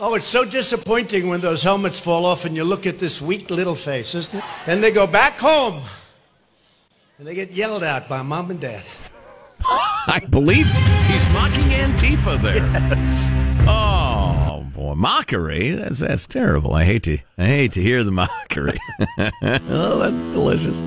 Oh, 0.00 0.14
it's 0.14 0.26
so 0.26 0.44
disappointing 0.44 1.28
when 1.28 1.42
those 1.42 1.62
helmets 1.62 2.00
fall 2.00 2.24
off 2.24 2.46
and 2.46 2.56
you 2.56 2.64
look 2.64 2.86
at 2.86 2.98
this 2.98 3.20
weak 3.20 3.50
little 3.50 3.74
face, 3.74 4.14
isn't 4.14 4.38
it? 4.38 4.44
Then 4.64 4.80
they 4.80 4.90
go 4.90 5.06
back 5.06 5.38
home 5.38 5.82
and 7.18 7.26
they 7.26 7.34
get 7.34 7.50
yelled 7.50 7.82
at 7.82 8.08
by 8.08 8.22
mom 8.22 8.50
and 8.50 8.58
dad. 8.60 8.84
I 10.06 10.20
believe 10.30 10.66
he's 11.06 11.28
mocking 11.30 11.68
Antifa 11.68 12.40
there. 12.40 12.56
Yes. 12.56 13.30
Oh 13.68 14.64
boy, 14.74 14.94
mockery. 14.94 15.72
That's 15.72 16.00
that's 16.00 16.26
terrible. 16.26 16.74
I 16.74 16.84
hate 16.84 17.04
to 17.04 17.18
I 17.38 17.44
hate 17.44 17.72
to 17.72 17.82
hear 17.82 18.02
the 18.02 18.10
mockery. 18.12 18.78
oh, 19.42 19.98
that's 19.98 20.22
delicious. 20.32 20.80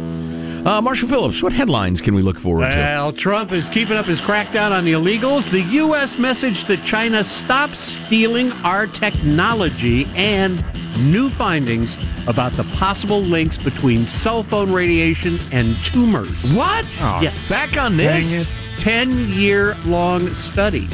Uh, 0.66 0.82
Marshall 0.82 1.08
Phillips, 1.08 1.44
what 1.44 1.54
headlines 1.54 2.02
can 2.02 2.16
we 2.16 2.24
look 2.24 2.40
forward 2.40 2.72
to? 2.72 2.78
Well, 2.78 3.14
Trump 3.14 3.52
is 3.52 3.70
keeping 3.70 3.98
up 3.98 4.08
his 4.08 4.20
crackdown 4.20 4.72
on 4.72 4.84
the 4.84 4.94
illegals. 4.94 5.52
The 5.52 5.62
U.S. 5.62 6.18
message 6.18 6.64
to 6.64 6.78
China 6.78 7.24
stop 7.24 7.76
stealing 7.76 8.52
our 8.64 8.88
technology 8.88 10.06
and 10.16 10.64
new 10.98 11.30
findings 11.30 11.98
about 12.26 12.52
the 12.54 12.64
possible 12.76 13.22
links 13.22 13.60
between 13.60 14.08
cell 14.08 14.42
phone 14.42 14.72
radiation 14.72 15.38
and 15.52 15.76
tumors. 15.84 16.52
What? 16.54 16.86
Oh, 17.04 17.20
yes. 17.22 17.48
Back 17.48 17.78
on 17.78 17.96
Dang 17.96 18.16
this? 18.16 18.48
It. 18.86 18.90
10 18.90 19.30
year 19.30 19.76
long 19.86 20.32
study. 20.36 20.88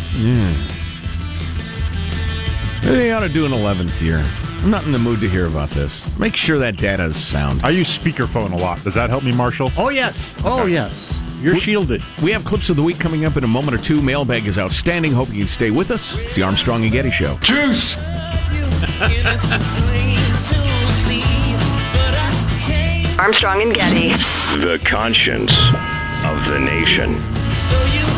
They 2.84 3.12
ought 3.12 3.20
to 3.20 3.30
do 3.30 3.46
an 3.46 3.52
11th 3.52 4.02
year. 4.02 4.26
I'm 4.64 4.70
not 4.70 4.86
in 4.86 4.92
the 4.92 5.00
mood 5.00 5.20
to 5.22 5.30
hear 5.30 5.46
about 5.48 5.72
this. 5.72 6.06
Make 6.18 6.36
sure 6.36 6.58
that 6.60 6.78
data 6.78 7.04
is 7.04 7.16
sound. 7.16 7.62
I 7.64 7.72
use 7.72 7.98
speakerphone 7.98 8.54
a 8.54 8.56
lot. 8.56 8.82
Does 8.84 8.94
that 8.94 9.10
help 9.10 9.24
me, 9.24 9.34
Marshall? 9.34 9.72
Oh, 9.76 9.90
yes. 9.90 10.38
Oh, 10.46 10.68
yes. 10.68 11.20
You're 11.42 11.58
shielded. 11.58 12.02
We 12.22 12.32
have 12.32 12.46
clips 12.46 12.70
of 12.70 12.76
the 12.76 12.84
week 12.84 13.00
coming 13.00 13.26
up 13.26 13.36
in 13.36 13.44
a 13.44 13.48
moment 13.48 13.76
or 13.76 13.80
two. 13.80 14.02
Mailbag 14.02 14.46
is 14.46 14.58
outstanding. 14.58 15.12
Hope 15.12 15.30
you 15.30 15.40
can 15.40 15.48
stay 15.48 15.72
with 15.72 15.92
us. 15.92 16.16
It's 16.20 16.36
the 16.36 16.44
Armstrong 16.44 16.84
and 16.84 16.92
Getty 16.92 17.12
Show. 17.12 17.38
Juice! 17.42 17.98
Armstrong 23.18 23.64
and 23.64 23.74
Getty. 23.74 24.10
The 24.60 24.80
conscience 24.86 25.52
of 26.24 26.46
the 26.52 26.60
nation. 26.60 27.41
The 27.72 28.11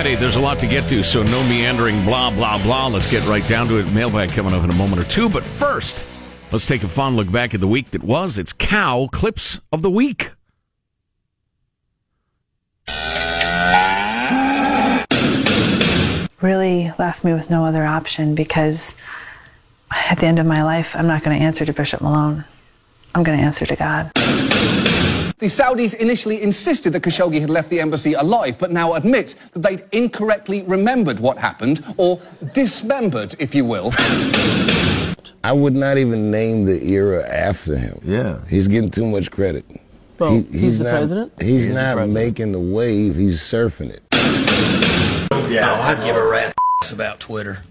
Friday. 0.00 0.14
There's 0.14 0.36
a 0.36 0.40
lot 0.40 0.58
to 0.60 0.66
get 0.66 0.84
to, 0.84 1.04
so 1.04 1.22
no 1.22 1.42
meandering 1.42 2.02
blah, 2.04 2.30
blah, 2.30 2.56
blah. 2.62 2.86
Let's 2.86 3.10
get 3.10 3.22
right 3.26 3.46
down 3.46 3.68
to 3.68 3.76
it. 3.76 3.92
Mailbag 3.92 4.30
coming 4.30 4.54
up 4.54 4.64
in 4.64 4.70
a 4.70 4.74
moment 4.74 5.02
or 5.02 5.04
two. 5.04 5.28
But 5.28 5.42
first, 5.42 6.06
let's 6.52 6.64
take 6.64 6.82
a 6.82 6.88
fond 6.88 7.16
look 7.16 7.30
back 7.30 7.52
at 7.52 7.60
the 7.60 7.68
week 7.68 7.90
that 7.90 8.02
was. 8.02 8.38
It's 8.38 8.54
Cow 8.54 9.10
Clips 9.12 9.60
of 9.70 9.82
the 9.82 9.90
Week. 9.90 10.30
really 16.40 16.90
left 16.98 17.22
me 17.22 17.34
with 17.34 17.50
no 17.50 17.66
other 17.66 17.84
option 17.84 18.34
because 18.34 18.96
at 19.90 20.18
the 20.18 20.26
end 20.26 20.38
of 20.38 20.46
my 20.46 20.62
life, 20.62 20.96
I'm 20.96 21.06
not 21.06 21.22
going 21.22 21.38
to 21.38 21.44
answer 21.44 21.66
to 21.66 21.72
Bishop 21.74 22.00
Malone. 22.00 22.46
I'm 23.14 23.22
going 23.22 23.36
to 23.36 23.44
answer 23.44 23.66
to 23.66 23.76
God. 23.76 24.10
The 25.40 25.46
Saudis 25.46 25.94
initially 25.94 26.42
insisted 26.42 26.92
that 26.92 27.02
Khashoggi 27.02 27.40
had 27.40 27.48
left 27.48 27.70
the 27.70 27.80
embassy 27.80 28.12
alive, 28.12 28.58
but 28.58 28.70
now 28.70 28.92
admit 28.92 29.36
that 29.54 29.62
they'd 29.62 29.82
incorrectly 29.90 30.62
remembered 30.64 31.18
what 31.18 31.38
happened, 31.38 31.82
or 31.96 32.20
dismembered, 32.52 33.34
if 33.38 33.54
you 33.54 33.64
will. 33.64 33.90
I 35.42 35.52
would 35.52 35.74
not 35.74 35.96
even 35.96 36.30
name 36.30 36.66
the 36.66 36.86
era 36.86 37.26
after 37.26 37.74
him. 37.74 37.98
Yeah. 38.04 38.44
He's 38.48 38.68
getting 38.68 38.90
too 38.90 39.06
much 39.06 39.30
credit. 39.30 39.64
Well, 40.18 40.42
he's 40.42 40.78
the 40.78 40.84
not, 40.84 40.90
president? 40.90 41.32
He's 41.38 41.48
He 41.48 41.56
is 41.56 41.68
the 41.68 41.72
not 41.82 41.94
president. 41.94 42.12
making 42.12 42.52
the 42.52 42.60
wave, 42.60 43.16
he's 43.16 43.40
surfing 43.40 43.88
it. 43.88 44.02
Yeah, 45.50 45.70
oh, 45.72 45.80
I'd 45.80 46.02
give 46.04 46.16
a 46.16 46.26
rat's 46.26 46.92
about 46.92 47.18
Twitter. 47.18 47.62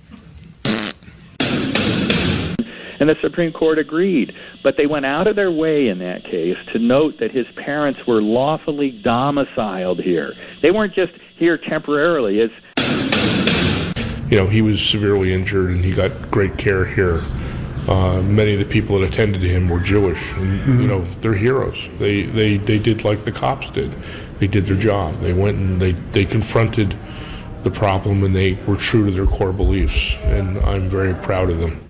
And 3.00 3.08
the 3.08 3.16
Supreme 3.22 3.54
Court 3.54 3.78
agreed. 3.80 4.34
But 4.64 4.76
they 4.78 4.88
went 4.88 5.06
out 5.06 5.28
of 5.28 5.36
their 5.36 5.52
way 5.52 5.88
in 5.88 6.00
that 6.00 6.24
case 6.24 6.58
to 6.74 6.80
note 6.80 7.20
that 7.20 7.32
his 7.32 7.46
parents 7.56 8.00
were 8.06 8.22
lawfully 8.22 8.92
domiciled 8.92 10.02
here. 10.02 10.34
They 10.62 10.72
weren't 10.72 10.94
just 10.94 11.14
here 11.38 11.58
temporarily. 11.58 12.42
As 12.42 12.50
you 14.30 14.38
know, 14.38 14.48
he 14.48 14.62
was 14.62 14.82
severely 14.82 15.34
injured 15.34 15.72
and 15.72 15.84
he 15.84 15.94
got 15.94 16.30
great 16.30 16.58
care 16.58 16.86
here. 16.86 17.24
Uh, 17.88 18.22
many 18.22 18.54
of 18.54 18.60
the 18.60 18.66
people 18.66 19.00
that 19.00 19.10
attended 19.10 19.42
to 19.42 19.50
him 19.50 19.68
were 19.68 19.80
Jewish, 19.80 20.34
and 20.34 20.80
you 20.80 20.88
know 20.88 21.04
they're 21.22 21.34
heroes. 21.34 21.90
They 21.98 22.24
they 22.24 22.58
they 22.58 22.78
did 22.78 23.04
like 23.04 23.24
the 23.24 23.32
cops 23.32 23.72
did. 23.72 23.92
They 24.38 24.46
did 24.48 24.68
their 24.68 24.78
job. 24.78 25.16
They 25.16 25.34
went 25.34 25.58
and 25.58 25.82
they 25.82 25.94
they 26.12 26.26
confronted 26.26 26.96
the 27.64 27.72
problem 27.72 28.24
and 28.24 28.36
they 28.36 28.54
were 28.68 28.76
true 28.76 29.06
to 29.06 29.12
their 29.12 29.26
core 29.26 29.52
beliefs. 29.52 30.16
And 30.24 30.58
I'm 30.60 30.90
very 30.90 31.14
proud 31.14 31.50
of 31.50 31.60
them. 31.60 31.89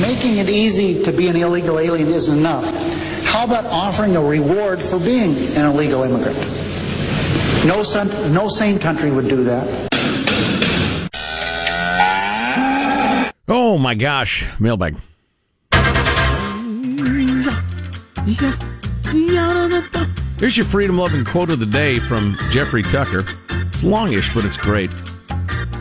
Making 0.00 0.38
it 0.38 0.48
easy 0.48 1.02
to 1.02 1.12
be 1.12 1.28
an 1.28 1.36
illegal 1.36 1.78
alien 1.78 2.08
isn't 2.08 2.38
enough, 2.38 2.64
how 3.26 3.44
about 3.44 3.66
offering 3.66 4.16
a 4.16 4.22
reward 4.22 4.80
for 4.80 4.98
being 4.98 5.34
an 5.56 5.70
illegal 5.70 6.02
immigrant? 6.02 6.38
No, 7.66 7.82
son, 7.82 8.08
no 8.32 8.48
sane 8.48 8.78
country 8.78 9.10
would 9.10 9.28
do 9.28 9.44
that. 9.44 9.88
Oh 13.48 13.76
my 13.76 13.94
gosh, 13.94 14.46
mailbag. 14.58 14.96
Here's 20.38 20.56
your 20.56 20.66
freedom 20.66 20.96
loving 20.98 21.24
quote 21.24 21.50
of 21.50 21.60
the 21.60 21.66
day 21.66 21.98
from 21.98 22.36
Jeffrey 22.50 22.82
Tucker. 22.82 23.24
It's 23.50 23.84
longish, 23.84 24.32
but 24.34 24.44
it's 24.44 24.56
great. 24.56 24.90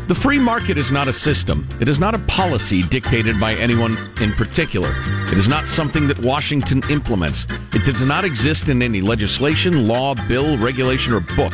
The 0.08 0.16
free 0.16 0.40
market 0.40 0.78
is 0.78 0.92
not 0.92 1.08
a 1.08 1.14
system. 1.14 1.68
It 1.80 1.88
is 1.88 2.00
not 2.00 2.14
a 2.14 2.20
policy 2.20 2.84
dictated 2.84 3.40
by 3.40 3.54
anyone 3.54 3.98
in 4.20 4.34
particular. 4.34 4.94
It 5.32 5.38
is 5.38 5.48
not 5.48 5.66
something 5.66 6.08
that 6.08 6.20
Washington 6.20 6.82
implements. 6.90 7.48
It 7.74 7.86
does 7.86 8.04
not 8.04 8.26
exist 8.26 8.68
in 8.68 8.82
any 8.82 9.00
legislation, 9.00 9.88
law, 9.88 10.16
bill, 10.28 10.58
regulation, 10.58 11.14
or 11.14 11.22
book. 11.22 11.54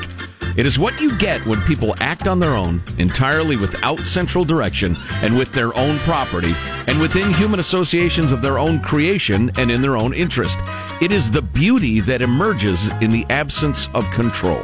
It 0.57 0.65
is 0.65 0.79
what 0.79 0.99
you 0.99 1.15
get 1.19 1.45
when 1.45 1.61
people 1.61 1.93
act 1.99 2.27
on 2.27 2.39
their 2.39 2.55
own, 2.55 2.81
entirely 2.97 3.57
without 3.57 3.99
central 3.99 4.43
direction, 4.43 4.97
and 5.21 5.37
with 5.37 5.51
their 5.51 5.77
own 5.77 5.99
property, 5.99 6.55
and 6.87 6.99
within 6.99 7.31
human 7.33 7.59
associations 7.59 8.31
of 8.31 8.41
their 8.41 8.57
own 8.57 8.79
creation 8.79 9.51
and 9.59 9.69
in 9.69 9.83
their 9.83 9.97
own 9.97 10.15
interest. 10.15 10.57
It 10.99 11.11
is 11.11 11.29
the 11.29 11.43
beauty 11.43 11.99
that 11.99 12.23
emerges 12.23 12.87
in 13.01 13.11
the 13.11 13.27
absence 13.29 13.87
of 13.93 14.09
control. 14.09 14.63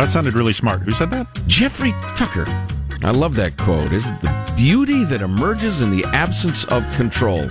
That 0.00 0.08
sounded 0.08 0.32
really 0.32 0.54
smart. 0.54 0.80
Who 0.80 0.92
said 0.92 1.10
that? 1.10 1.26
Jeffrey 1.46 1.92
Tucker. 2.16 2.46
I 3.02 3.10
love 3.10 3.34
that 3.34 3.58
quote. 3.58 3.92
Is 3.92 4.08
it 4.08 4.18
the 4.22 4.52
beauty 4.56 5.04
that 5.04 5.20
emerges 5.20 5.82
in 5.82 5.90
the 5.90 6.04
absence 6.06 6.64
of 6.64 6.90
control? 6.94 7.46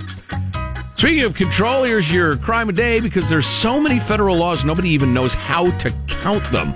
Speaking 0.96 1.22
of 1.22 1.36
control, 1.36 1.84
here's 1.84 2.12
your 2.12 2.36
crime 2.38 2.68
a 2.68 2.72
day 2.72 2.98
because 2.98 3.28
there's 3.28 3.46
so 3.46 3.80
many 3.80 4.00
federal 4.00 4.36
laws, 4.36 4.64
nobody 4.64 4.90
even 4.90 5.14
knows 5.14 5.32
how 5.32 5.70
to 5.78 5.94
count 6.08 6.42
them. 6.50 6.74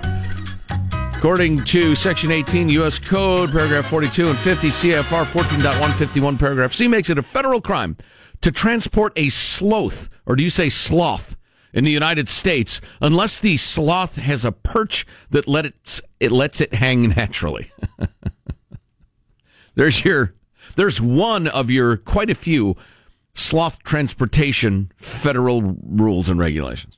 According 1.13 1.65
to 1.65 1.93
Section 1.93 2.31
18 2.31 2.69
U.S. 2.69 2.97
Code, 2.97 3.51
paragraph 3.51 3.87
42 3.87 4.29
and 4.29 4.37
50 4.37 4.69
CFR 4.69 5.25
14.151, 5.25 6.39
paragraph 6.39 6.71
C, 6.71 6.87
makes 6.87 7.09
it 7.09 7.17
a 7.17 7.21
federal 7.21 7.59
crime 7.59 7.97
to 8.39 8.49
transport 8.49 9.11
a 9.17 9.27
sloth, 9.27 10.07
or 10.25 10.37
do 10.37 10.43
you 10.43 10.49
say 10.49 10.69
sloth, 10.69 11.35
in 11.75 11.83
the 11.83 11.91
United 11.91 12.29
States 12.29 12.81
unless 13.01 13.37
the 13.39 13.57
sloth 13.57 14.15
has 14.15 14.43
a 14.43 14.51
perch 14.51 15.05
that 15.29 15.47
let 15.47 15.65
it, 15.67 16.01
it 16.19 16.31
lets 16.31 16.59
it 16.61 16.73
hang 16.73 17.09
naturally. 17.09 17.69
there's 19.75 20.03
your 20.03 20.33
there's 20.75 20.99
one 21.01 21.47
of 21.47 21.69
your 21.69 21.97
quite 21.97 22.29
a 22.29 22.35
few 22.35 22.75
sloth 23.35 23.83
transportation 23.83 24.91
federal 24.95 25.77
rules 25.85 26.29
and 26.29 26.39
regulations. 26.39 26.97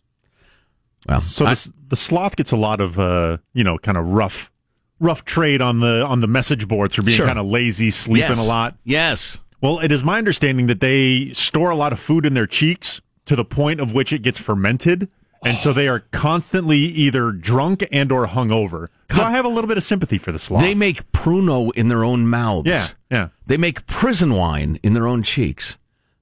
Well, 1.10 1.22
so 1.22 1.46
the, 1.46 1.74
the 1.89 1.96
sloth 1.96 2.36
gets 2.36 2.51
a 2.51 2.57
lot 2.57 2.79
of 2.79 3.00
uh, 3.00 3.38
you 3.53 3.63
know, 3.63 3.77
kind 3.77 3.98
of 3.98 4.05
rough, 4.05 4.51
rough 5.00 5.25
trade 5.25 5.62
on 5.62 5.79
the 5.79 6.05
on 6.05 6.19
the 6.19 6.27
message 6.27 6.67
boards 6.67 6.96
for 6.96 7.01
being 7.01 7.15
Sure. 7.17 7.25
kind 7.25 7.39
of 7.39 7.46
lazy, 7.48 7.91
sleeping 7.91 8.29
Yes. 8.29 8.39
a 8.39 8.43
lot. 8.43 8.77
Yes. 8.84 9.39
Well, 9.62 9.79
it 9.79 9.91
is 9.91 10.03
my 10.03 10.19
understanding 10.19 10.67
that 10.67 10.81
they 10.81 11.31
store 11.34 11.72
a 11.72 11.75
lot 11.75 11.91
of 11.93 12.00
food 12.00 12.25
in 12.27 12.36
their 12.36 12.46
cheeks 12.46 13.01
to 13.27 13.36
the 13.36 13.46
point 13.46 13.79
of 13.79 13.93
which 13.93 14.12
it 14.12 14.22
gets 14.22 14.39
fermented, 14.39 15.10
and 15.43 15.57
so 15.57 15.72
they 15.72 15.88
are 15.88 16.00
constantly 16.12 16.79
either 16.79 17.31
drunk 17.31 17.88
and 17.91 18.12
or 18.12 18.27
hungover. 18.27 18.88
So 19.12 19.22
I 19.22 19.31
have 19.31 19.46
a 19.46 19.50
little 19.50 19.67
bit 19.67 19.77
of 19.77 19.84
sympathy 19.84 20.17
for 20.17 20.31
the 20.31 20.39
sloth. 20.39 20.62
They 20.62 20.75
make 20.75 21.12
pruno 21.12 21.72
in 21.75 21.88
their 21.88 22.03
own 22.03 22.27
mouths. 22.27 22.67
Yeah, 22.67 22.88
yeah. 23.12 23.29
They 23.46 23.57
make 23.57 23.86
prison 23.86 24.34
wine 24.34 24.79
in 24.84 24.93
their 24.93 25.07
own 25.07 25.24
cheeks. 25.24 25.77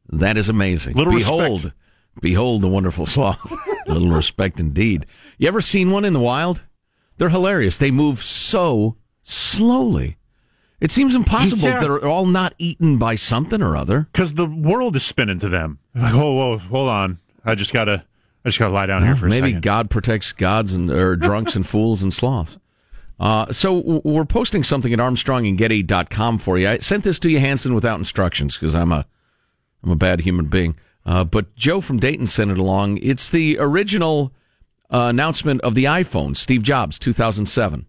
That 0.10 0.38
is 0.38 0.50
amazing. 0.50 0.96
Little 0.96 1.14
behold, 1.14 1.64
respect. 1.64 1.76
behold 2.22 2.62
the 2.62 2.68
wonderful 2.68 3.06
sloth. 3.06 3.54
Little 3.88 4.12
respect 4.12 4.60
indeed. 4.60 5.06
You 5.38 5.48
ever 5.48 5.62
seen 5.62 5.92
one 5.92 6.06
in 6.06 6.14
the 6.14 6.20
wild? 6.20 6.64
They're 7.18 7.30
hilarious. 7.30 7.78
They 7.78 7.92
move 7.92 8.22
so 8.22 8.98
slowly. 9.24 10.18
It 10.86 10.92
seems 10.92 11.16
impossible 11.16 11.64
Yeah. 11.68 11.80
they're 11.80 12.06
all 12.08 12.26
not 12.28 12.54
eaten 12.60 12.98
by 12.98 13.16
something 13.16 13.62
or 13.62 13.76
other. 13.76 14.08
because 14.12 14.36
the 14.36 14.46
world 14.46 14.96
is 14.96 15.04
spinning 15.04 15.40
to 15.40 15.50
them. 15.50 15.80
Like, 15.96 16.14
whoa, 16.14 16.32
whoa, 16.32 16.58
hold 16.60 16.90
on. 16.90 17.18
I 17.44 17.56
just 17.56 17.74
gotta, 17.74 18.06
I 18.46 18.50
just 18.50 18.60
gotta 18.60 18.72
lie 18.74 18.86
down 18.86 19.04
here 19.04 19.16
for 19.16 19.26
a 19.26 19.30
Maybe 19.30 19.48
second. 19.50 19.64
God 19.64 19.90
protects 19.90 20.32
gods 20.32 20.74
and 20.74 20.92
or 20.92 21.16
drunks 21.28 21.56
and 21.56 21.66
fools 21.66 22.04
and 22.04 22.14
sloths. 22.14 22.60
Uh, 23.20 23.52
so 23.52 23.82
w- 23.82 24.02
we're 24.04 24.26
posting 24.26 24.64
something 24.64 24.94
at 24.94 25.00
armstrongandgetty.com 25.00 26.38
for 26.38 26.58
you. 26.60 26.70
I 26.70 26.78
sent 26.80 27.04
this 27.04 27.20
to 27.22 27.30
you, 27.30 27.40
Hanson, 27.40 27.74
without 27.74 27.98
instructions 27.98 28.56
because 28.56 28.76
I'm 28.76 28.92
a 28.92 29.06
I'm 29.84 29.92
a 29.92 29.96
bad 29.96 30.22
human 30.22 30.46
being. 30.48 30.76
Uh, 31.06 31.24
but 31.24 31.56
Joe 31.56 31.82
from 31.82 31.98
Dayton 32.00 32.28
sent 32.28 32.52
it 32.52 32.58
along. 32.58 32.98
It's 33.02 33.30
the 33.30 33.58
original 33.60 34.34
uh, 34.92 35.08
announcement 35.10 35.62
of 35.62 35.76
the 35.76 35.86
iPhone, 35.86 36.36
Steve 36.38 36.62
Jobs, 36.64 36.98
2007. 37.00 37.86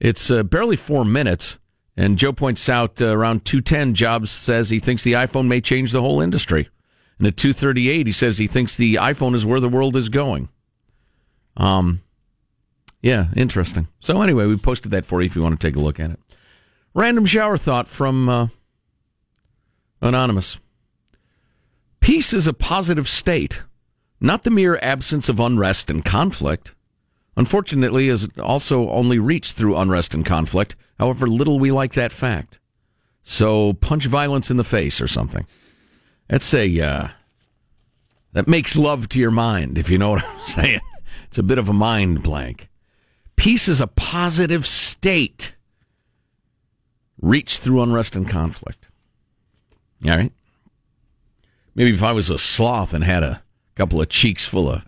It's 0.00 0.30
uh, 0.30 0.42
barely 0.42 0.76
four 0.76 1.04
minutes, 1.04 1.58
and 1.96 2.18
Joe 2.18 2.32
points 2.32 2.68
out 2.68 3.00
uh, 3.00 3.16
around 3.16 3.44
210, 3.44 3.94
Jobs 3.94 4.30
says 4.30 4.70
he 4.70 4.80
thinks 4.80 5.04
the 5.04 5.12
iPhone 5.12 5.46
may 5.46 5.60
change 5.60 5.92
the 5.92 6.00
whole 6.00 6.20
industry. 6.20 6.68
And 7.18 7.26
at 7.26 7.36
238, 7.36 8.06
he 8.06 8.12
says 8.12 8.38
he 8.38 8.46
thinks 8.46 8.74
the 8.74 8.96
iPhone 8.96 9.34
is 9.34 9.46
where 9.46 9.60
the 9.60 9.68
world 9.68 9.94
is 9.96 10.08
going. 10.08 10.48
Um, 11.56 12.02
yeah, 13.00 13.28
interesting. 13.36 13.86
So 14.00 14.22
anyway, 14.22 14.46
we 14.46 14.56
posted 14.56 14.90
that 14.90 15.04
for 15.04 15.20
you 15.20 15.26
if 15.26 15.36
you 15.36 15.42
want 15.42 15.60
to 15.60 15.66
take 15.66 15.76
a 15.76 15.80
look 15.80 16.00
at 16.00 16.10
it. 16.10 16.18
Random 16.94 17.26
shower 17.26 17.56
thought 17.56 17.86
from 17.86 18.28
uh, 18.28 18.48
Anonymous. 20.00 20.58
Peace 22.00 22.32
is 22.32 22.46
a 22.46 22.52
positive 22.52 23.08
state, 23.08 23.62
not 24.20 24.44
the 24.44 24.50
mere 24.50 24.78
absence 24.82 25.28
of 25.28 25.40
unrest 25.40 25.90
and 25.90 26.04
conflict. 26.04 26.74
Unfortunately, 27.36 28.08
is 28.08 28.28
also 28.38 28.88
only 28.90 29.18
reached 29.18 29.56
through 29.56 29.76
unrest 29.76 30.14
and 30.14 30.24
conflict, 30.24 30.76
however 30.98 31.26
little 31.26 31.58
we 31.58 31.70
like 31.70 31.94
that 31.94 32.12
fact. 32.12 32.60
So 33.22 33.72
punch 33.72 34.06
violence 34.06 34.50
in 34.50 34.56
the 34.56 34.64
face 34.64 35.00
or 35.00 35.08
something. 35.08 35.46
That's 36.28 36.52
a 36.54 36.80
uh, 36.80 37.08
that 38.32 38.48
makes 38.48 38.76
love 38.76 39.08
to 39.10 39.20
your 39.20 39.30
mind, 39.30 39.78
if 39.78 39.90
you 39.90 39.98
know 39.98 40.10
what 40.10 40.24
I'm 40.28 40.40
saying. 40.40 40.80
It's 41.26 41.38
a 41.38 41.42
bit 41.42 41.58
of 41.58 41.68
a 41.68 41.72
mind 41.72 42.22
blank. 42.22 42.68
Peace 43.36 43.66
is 43.68 43.80
a 43.80 43.86
positive 43.86 44.66
state 44.66 45.54
reached 47.20 47.60
through 47.60 47.82
unrest 47.82 48.14
and 48.14 48.28
conflict. 48.28 48.90
All 50.04 50.10
right. 50.10 50.32
Maybe 51.74 51.92
if 51.92 52.02
I 52.02 52.12
was 52.12 52.30
a 52.30 52.38
sloth 52.38 52.94
and 52.94 53.02
had 53.02 53.22
a 53.22 53.42
couple 53.74 54.00
of 54.00 54.08
cheeks 54.08 54.46
full 54.46 54.70
of 54.70 54.84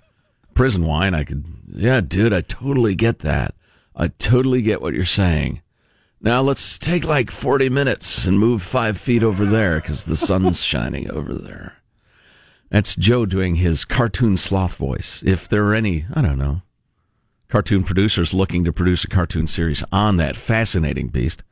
prison 0.54 0.86
wine, 0.86 1.14
I 1.14 1.25
could, 1.25 1.44
yeah, 1.68 2.00
dude, 2.00 2.32
I 2.32 2.42
totally 2.42 2.94
get 2.94 3.20
that. 3.20 3.54
I 3.94 4.08
totally 4.08 4.62
get 4.62 4.80
what 4.80 4.94
you're 4.94 5.04
saying. 5.04 5.62
Now 6.20 6.40
let's 6.40 6.78
take 6.78 7.04
like 7.04 7.30
40 7.30 7.68
minutes 7.68 8.26
and 8.26 8.38
move 8.38 8.62
five 8.62 8.99
feet 8.99 9.23
over 9.23 9.44
there 9.44 9.80
because 9.80 10.06
the 10.06 10.16
sun's 10.16 10.62
shining 10.64 11.11
over 11.11 11.35
there. 11.35 11.78
That's 12.70 12.96
Joe 12.96 13.26
doing 13.26 13.56
his 13.56 13.85
cartoon 13.85 14.37
sloth 14.37 14.76
voice. 14.76 15.23
If 15.25 15.49
there 15.49 15.64
are 15.66 15.75
any, 15.75 16.06
I 16.12 16.23
don't 16.23 16.38
know, 16.38 16.62
cartoon 17.49 17.85
producers 17.85 18.35
looking 18.35 18.64
to 18.64 18.73
produce 18.73 19.04
a 19.04 19.08
cartoon 19.08 19.46
series 19.46 19.85
on 19.92 20.16
that 20.16 20.37
fascinating 20.37 21.08
beast. 21.08 21.42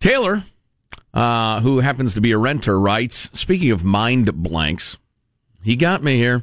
Taylor, 0.00 0.44
uh, 1.14 1.60
who 1.60 1.80
happens 1.80 2.12
to 2.14 2.20
be 2.20 2.32
a 2.32 2.38
renter, 2.38 2.78
writes 2.78 3.30
Speaking 3.32 3.70
of 3.70 3.84
mind 3.84 4.42
blanks, 4.42 4.98
he 5.62 5.76
got 5.76 6.02
me 6.02 6.18
here. 6.18 6.42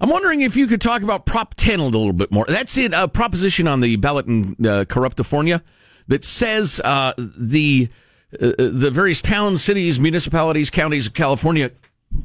I'm 0.00 0.10
wondering 0.10 0.42
if 0.42 0.56
you 0.56 0.66
could 0.66 0.80
talk 0.80 1.02
about 1.02 1.24
Prop 1.24 1.54
10 1.54 1.80
a 1.80 1.84
little 1.84 2.12
bit 2.12 2.30
more. 2.30 2.44
That's 2.48 2.76
it, 2.76 2.92
a 2.92 3.08
proposition 3.08 3.66
on 3.66 3.80
the 3.80 3.96
ballot 3.96 4.26
in 4.26 4.54
uh, 4.60 4.84
Corruptifornia 4.84 5.62
that 6.08 6.24
says 6.24 6.80
uh, 6.84 7.14
the 7.16 7.88
uh, 8.34 8.52
the 8.58 8.90
various 8.90 9.22
towns, 9.22 9.62
cities, 9.62 9.98
municipalities, 10.00 10.68
counties 10.68 11.06
of 11.06 11.14
California 11.14 11.70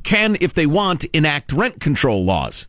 can, 0.03 0.35
if 0.41 0.53
they 0.53 0.65
want, 0.65 1.05
enact 1.05 1.53
rent 1.53 1.79
control 1.79 2.25
laws. 2.25 2.65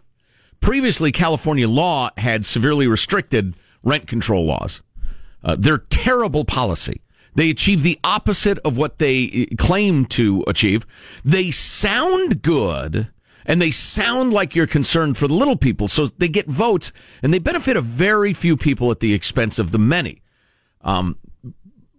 Previously, 0.61 1.11
California 1.11 1.69
law 1.69 2.11
had 2.19 2.45
severely 2.45 2.87
restricted 2.87 3.55
rent 3.83 4.07
control 4.07 4.45
laws. 4.45 4.83
Uh, 5.43 5.57
they're 5.59 5.79
terrible 5.79 6.45
policy. 6.45 7.01
They 7.35 7.51
achieve 7.51 7.83
the 7.83 7.99
opposite 8.05 8.59
of 8.59 8.77
what 8.77 8.99
they 8.99 9.49
uh, 9.51 9.57
claim 9.57 10.05
to 10.07 10.45
achieve. 10.47 10.87
They 11.25 11.51
sound 11.51 12.43
good 12.43 13.09
and 13.45 13.61
they 13.61 13.71
sound 13.71 14.33
like 14.33 14.55
you're 14.55 14.67
concerned 14.67 15.17
for 15.17 15.29
the 15.29 15.35
little 15.35 15.57
people. 15.57 15.89
So 15.89 16.07
they 16.19 16.29
get 16.29 16.47
votes 16.47 16.93
and 17.23 17.33
they 17.33 17.39
benefit 17.39 17.77
a 17.77 17.81
very 17.81 18.33
few 18.33 18.57
people 18.57 18.91
at 18.91 19.01
the 19.01 19.15
expense 19.15 19.59
of 19.59 19.73
the 19.73 19.79
many. 19.79 20.23
Um, 20.81 21.19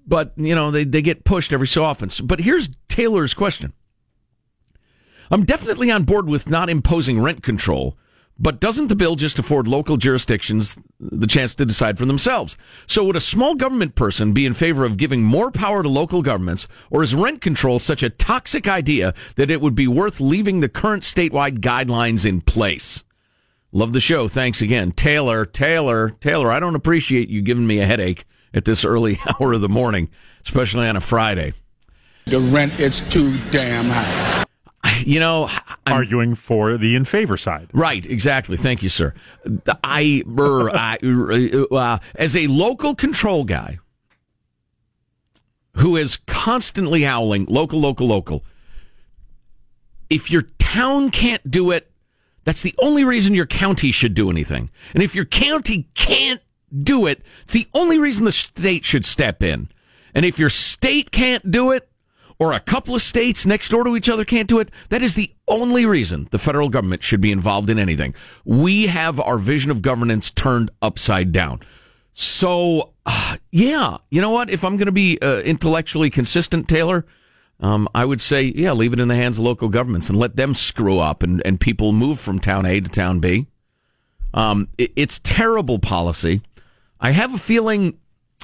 but, 0.05 0.33
you 0.35 0.55
know, 0.55 0.71
they, 0.71 0.83
they 0.83 1.01
get 1.01 1.23
pushed 1.23 1.53
every 1.53 1.67
so 1.67 1.83
often. 1.83 2.09
So, 2.09 2.25
but 2.25 2.41
here's 2.41 2.69
Taylor's 2.89 3.33
question. 3.33 3.73
I'm 5.31 5.45
definitely 5.45 5.89
on 5.89 6.03
board 6.03 6.27
with 6.27 6.49
not 6.49 6.69
imposing 6.69 7.21
rent 7.21 7.41
control, 7.41 7.97
but 8.39 8.59
doesn't 8.59 8.87
the 8.87 8.95
bill 8.95 9.15
just 9.15 9.37
afford 9.37 9.67
local 9.67 9.97
jurisdictions 9.97 10.77
the 10.99 11.27
chance 11.27 11.53
to 11.55 11.65
decide 11.65 11.97
for 11.97 12.05
themselves? 12.05 12.57
So 12.87 13.03
would 13.03 13.15
a 13.15 13.21
small 13.21 13.55
government 13.55 13.95
person 13.95 14.33
be 14.33 14.45
in 14.45 14.53
favor 14.53 14.85
of 14.85 14.97
giving 14.97 15.23
more 15.23 15.51
power 15.51 15.83
to 15.83 15.89
local 15.89 16.21
governments, 16.21 16.67
or 16.89 17.03
is 17.03 17.13
rent 17.13 17.41
control 17.41 17.79
such 17.79 18.03
a 18.03 18.09
toxic 18.09 18.67
idea 18.67 19.13
that 19.35 19.51
it 19.51 19.61
would 19.61 19.75
be 19.75 19.87
worth 19.87 20.19
leaving 20.19 20.59
the 20.59 20.69
current 20.69 21.03
statewide 21.03 21.59
guidelines 21.59 22.25
in 22.25 22.41
place? 22.41 23.03
Love 23.71 23.93
the 23.93 24.01
show. 24.01 24.27
Thanks 24.27 24.61
again. 24.61 24.91
Taylor, 24.91 25.45
Taylor, 25.45 26.09
Taylor, 26.19 26.51
I 26.51 26.59
don't 26.59 26.75
appreciate 26.75 27.29
you 27.29 27.41
giving 27.41 27.65
me 27.65 27.79
a 27.79 27.85
headache 27.85 28.25
at 28.53 28.65
this 28.65 28.85
early 28.85 29.19
hour 29.39 29.53
of 29.53 29.61
the 29.61 29.69
morning, 29.69 30.09
especially 30.43 30.87
on 30.87 30.95
a 30.95 31.01
Friday. 31.01 31.53
The 32.25 32.39
rent 32.39 32.79
is 32.79 33.01
too 33.09 33.37
damn 33.51 33.85
high. 33.85 34.32
You 35.05 35.19
know, 35.19 35.47
I'm, 35.85 35.93
arguing 35.93 36.35
for 36.35 36.77
the 36.77 36.95
in 36.95 37.05
favor 37.05 37.37
side. 37.37 37.69
Right, 37.73 38.05
exactly. 38.05 38.57
Thank 38.57 38.83
you, 38.83 38.89
sir. 38.89 39.13
I, 39.83 40.23
er, 40.37 40.69
I 40.73 40.97
uh, 41.71 41.99
as 42.15 42.35
a 42.35 42.47
local 42.47 42.95
control 42.95 43.43
guy 43.43 43.79
who 45.77 45.97
is 45.97 46.17
constantly 46.27 47.03
howling, 47.03 47.45
local, 47.49 47.79
local, 47.79 48.07
local. 48.07 48.43
If 50.09 50.29
your 50.29 50.43
town 50.59 51.09
can't 51.09 51.49
do 51.49 51.71
it, 51.71 51.89
that's 52.43 52.61
the 52.61 52.75
only 52.79 53.03
reason 53.03 53.33
your 53.33 53.45
county 53.45 53.91
should 53.91 54.13
do 54.13 54.29
anything. 54.29 54.69
And 54.93 55.01
if 55.01 55.15
your 55.15 55.25
county 55.25 55.87
can't 55.95 56.41
do 56.81 57.07
it, 57.07 57.21
it's 57.43 57.53
the 57.53 57.67
only 57.73 57.97
reason 57.97 58.25
the 58.25 58.31
state 58.31 58.85
should 58.85 59.05
step 59.05 59.41
in. 59.41 59.69
And 60.13 60.25
if 60.25 60.37
your 60.37 60.49
state 60.49 61.11
can't 61.11 61.49
do 61.49 61.71
it, 61.71 61.89
or 62.39 62.53
a 62.53 62.59
couple 62.59 62.95
of 62.95 63.01
states 63.01 63.45
next 63.45 63.69
door 63.69 63.83
to 63.83 63.95
each 63.95 64.09
other 64.09 64.25
can't 64.25 64.47
do 64.47 64.59
it, 64.59 64.69
that 64.89 65.01
is 65.01 65.15
the 65.15 65.31
only 65.47 65.85
reason 65.85 66.27
the 66.31 66.39
federal 66.39 66.69
government 66.69 67.03
should 67.03 67.21
be 67.21 67.31
involved 67.31 67.69
in 67.69 67.79
anything. 67.79 68.13
We 68.45 68.87
have 68.87 69.19
our 69.19 69.37
vision 69.37 69.71
of 69.71 69.81
governance 69.81 70.31
turned 70.31 70.71
upside 70.81 71.31
down. 71.31 71.61
So, 72.13 72.93
uh, 73.05 73.37
yeah, 73.51 73.97
you 74.09 74.21
know 74.21 74.29
what? 74.29 74.49
If 74.49 74.63
I'm 74.63 74.77
going 74.77 74.85
to 74.85 74.91
be 74.91 75.17
uh, 75.21 75.39
intellectually 75.39 76.09
consistent, 76.09 76.67
Taylor, 76.67 77.05
um, 77.59 77.87
I 77.95 78.05
would 78.05 78.21
say, 78.21 78.53
yeah, 78.55 78.73
leave 78.73 78.93
it 78.93 78.99
in 78.99 79.07
the 79.07 79.15
hands 79.15 79.39
of 79.39 79.45
local 79.45 79.69
governments 79.69 80.09
and 80.09 80.17
let 80.17 80.35
them 80.35 80.53
screw 80.53 80.99
up 80.99 81.23
and, 81.23 81.41
and 81.45 81.59
people 81.59 81.93
move 81.93 82.19
from 82.19 82.39
town 82.39 82.65
A 82.65 82.79
to 82.79 82.89
town 82.89 83.19
B. 83.19 83.47
Um, 84.33 84.67
it, 84.77 84.91
it's 84.95 85.19
terrible 85.19 85.79
policy. 85.79 86.41
I 86.99 87.11
have 87.11 87.33
a 87.33 87.37
feeling 87.37 87.97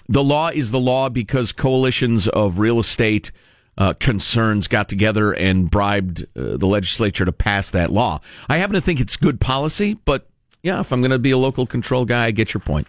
the 0.08 0.24
law 0.24 0.50
is 0.50 0.72
the 0.72 0.80
law 0.80 1.10
because 1.10 1.52
coalitions 1.52 2.28
of 2.28 2.60
real 2.60 2.80
estate 2.80 3.32
uh, 3.80 3.94
concerns 3.94 4.68
got 4.68 4.90
together 4.90 5.32
and 5.32 5.72
bribed 5.72 6.24
uh, 6.36 6.58
the 6.58 6.68
legislature 6.68 7.26
to 7.26 7.32
pass 7.32 7.72
that 7.72 7.92
law. 7.92 8.20
I 8.50 8.58
happen 8.58 8.74
to 8.74 8.82
think 8.82 9.00
it's 9.00 9.18
good 9.18 9.40
policy, 9.40 9.96
but 10.06 10.28
yeah, 10.62 10.82
if 10.82 10.92
I'm 10.92 11.02
going 11.02 11.12
to 11.12 11.20
be 11.20 11.32
a 11.32 11.38
local 11.38 11.66
control 11.66 12.04
guy, 12.06 12.26
I 12.26 12.32
get 12.32 12.54
your 12.54 12.62
point. 12.62 12.88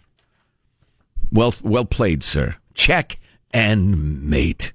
Well, 1.33 1.55
well 1.63 1.85
played, 1.85 2.25
sir. 2.25 2.57
Check 2.75 3.19
and 3.53 4.25
mate. 4.25 4.73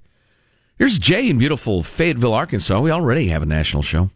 Here's 0.78 0.98
Jay 0.98 1.28
in 1.28 1.38
beautiful 1.38 1.82
Fayetteville, 1.82 2.32
Arkansas. 2.32 2.80
We 2.80 2.90
already 2.90 3.28
have 3.28 3.42
a 3.42 3.46
national 3.46 3.82
show. 3.82 4.10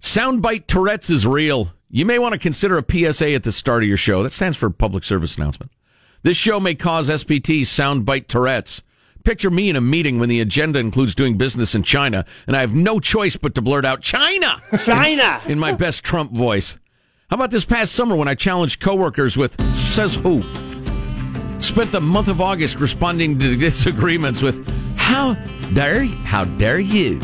Soundbite 0.00 0.66
Tourette's 0.66 1.10
is 1.10 1.26
real. 1.26 1.72
You 1.88 2.04
may 2.04 2.18
want 2.18 2.32
to 2.32 2.38
consider 2.38 2.76
a 2.76 2.84
PSA 2.84 3.32
at 3.32 3.44
the 3.44 3.52
start 3.52 3.82
of 3.82 3.88
your 3.88 3.96
show. 3.96 4.22
That 4.22 4.32
stands 4.32 4.58
for 4.58 4.68
public 4.68 5.04
service 5.04 5.36
announcement. 5.36 5.72
This 6.22 6.36
show 6.36 6.60
may 6.60 6.74
cause 6.74 7.08
SPT 7.08 7.62
soundbite 7.62 8.26
Tourette's. 8.26 8.82
Picture 9.24 9.50
me 9.50 9.70
in 9.70 9.76
a 9.76 9.80
meeting 9.80 10.18
when 10.18 10.28
the 10.28 10.40
agenda 10.40 10.80
includes 10.80 11.14
doing 11.14 11.38
business 11.38 11.74
in 11.76 11.84
China, 11.84 12.24
and 12.46 12.56
I 12.56 12.60
have 12.60 12.74
no 12.74 12.98
choice 12.98 13.36
but 13.36 13.54
to 13.54 13.62
blurt 13.62 13.84
out 13.84 14.00
China, 14.00 14.60
China, 14.84 15.40
in, 15.44 15.52
in 15.52 15.58
my 15.60 15.72
best 15.72 16.02
Trump 16.02 16.32
voice. 16.32 16.76
How 17.30 17.36
about 17.36 17.52
this 17.52 17.64
past 17.64 17.92
summer 17.92 18.16
when 18.16 18.26
I 18.26 18.34
challenged 18.34 18.80
coworkers 18.80 19.36
with 19.36 19.60
"says 19.76 20.16
who"? 20.16 20.42
Spent 21.60 21.92
the 21.92 22.00
month 22.00 22.26
of 22.26 22.40
August 22.40 22.80
responding 22.80 23.38
to 23.38 23.56
disagreements 23.56 24.42
with 24.42 24.66
"how 24.96 25.34
dare 25.72 26.04
how 26.04 26.44
dare 26.44 26.80
you." 26.80 27.20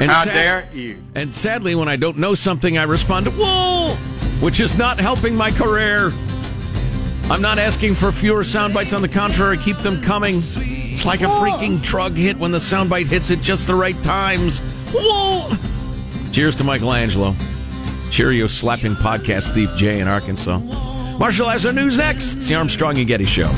And 0.00 0.10
how 0.10 0.24
sad- 0.24 0.34
dare 0.34 0.68
you? 0.74 1.02
And 1.14 1.32
sadly, 1.32 1.76
when 1.76 1.88
I 1.88 1.94
don't 1.94 2.18
know 2.18 2.34
something, 2.34 2.76
I 2.76 2.82
respond 2.82 3.28
"whoa," 3.28 3.94
which 4.40 4.58
is 4.58 4.76
not 4.76 4.98
helping 4.98 5.36
my 5.36 5.52
career. 5.52 6.12
I'm 7.30 7.40
not 7.40 7.58
asking 7.58 7.94
for 7.94 8.10
fewer 8.10 8.42
sound 8.42 8.74
bites. 8.74 8.92
On 8.92 9.00
the 9.00 9.08
contrary, 9.08 9.58
keep 9.58 9.78
them 9.78 10.02
coming. 10.02 10.42
Like 11.04 11.20
a 11.20 11.24
freaking 11.24 11.82
drug 11.82 12.14
hit 12.14 12.38
when 12.38 12.50
the 12.50 12.58
soundbite 12.58 13.06
hits 13.06 13.30
at 13.30 13.42
just 13.42 13.66
the 13.66 13.74
right 13.74 14.02
times. 14.02 14.60
Whoa! 14.90 15.54
Cheers 16.32 16.56
to 16.56 16.64
Michelangelo. 16.64 17.36
Cheerio 18.10 18.46
slapping 18.46 18.94
podcast 18.94 19.52
thief 19.52 19.70
Jay 19.76 20.00
in 20.00 20.08
Arkansas. 20.08 20.58
Marshall 21.18 21.48
has 21.50 21.66
our 21.66 21.72
news 21.72 21.98
next. 21.98 22.36
It's 22.36 22.48
the 22.48 22.54
Armstrong 22.54 22.96
and 22.98 23.06
Getty 23.06 23.26
Show. 23.26 23.50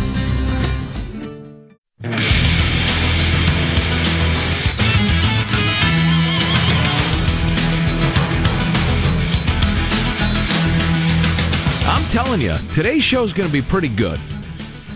I'm 11.88 12.04
telling 12.10 12.40
you, 12.40 12.56
today's 12.72 13.04
show 13.04 13.22
is 13.22 13.32
going 13.32 13.46
to 13.46 13.52
be 13.52 13.62
pretty 13.62 13.88
good. 13.88 14.20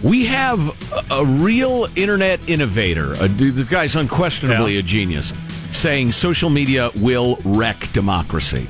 We 0.02 0.24
have 0.26 0.92
a, 0.92 1.14
a 1.16 1.24
real 1.24 1.86
internet 1.94 2.40
innovator. 2.48 3.12
A, 3.20 3.28
the 3.28 3.66
guy's 3.68 3.96
unquestionably 3.96 4.78
a 4.78 4.82
genius, 4.82 5.34
saying 5.70 6.12
social 6.12 6.48
media 6.48 6.90
will 6.96 7.38
wreck 7.44 7.90
democracy. 7.92 8.66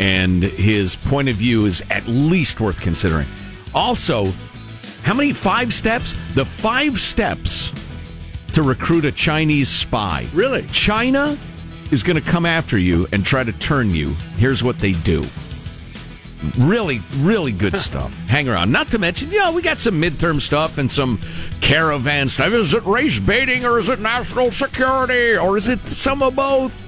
And 0.00 0.42
his 0.42 0.96
point 0.96 1.28
of 1.28 1.36
view 1.36 1.66
is 1.66 1.82
at 1.90 2.06
least 2.06 2.60
worth 2.60 2.80
considering. 2.80 3.26
Also, 3.74 4.26
how 5.02 5.14
many 5.14 5.32
five 5.32 5.72
steps? 5.72 6.12
The 6.34 6.44
five 6.44 6.98
steps 6.98 7.72
to 8.52 8.62
recruit 8.62 9.04
a 9.04 9.12
Chinese 9.12 9.68
spy. 9.68 10.26
Really? 10.32 10.66
China 10.72 11.36
is 11.90 12.02
going 12.02 12.16
to 12.20 12.26
come 12.26 12.46
after 12.46 12.78
you 12.78 13.06
and 13.12 13.24
try 13.24 13.44
to 13.44 13.52
turn 13.52 13.90
you. 13.90 14.14
Here's 14.38 14.64
what 14.64 14.78
they 14.78 14.92
do. 14.92 15.24
Really, 16.58 17.02
really 17.18 17.52
good 17.52 17.76
stuff. 17.88 18.18
Hang 18.28 18.48
around. 18.48 18.72
Not 18.72 18.90
to 18.92 18.98
mention, 18.98 19.30
you 19.30 19.38
know, 19.38 19.52
we 19.52 19.62
got 19.62 19.78
some 19.78 20.00
midterm 20.00 20.40
stuff 20.40 20.78
and 20.78 20.90
some 20.90 21.18
caravan 21.60 22.28
stuff. 22.28 22.52
Is 22.52 22.74
it 22.74 22.84
race 22.84 23.18
baiting 23.20 23.64
or 23.64 23.78
is 23.78 23.88
it 23.88 24.00
national 24.00 24.52
security 24.52 25.36
or 25.36 25.56
is 25.56 25.68
it 25.68 25.88
some 25.88 26.22
of 26.22 26.36
both? 26.36 26.80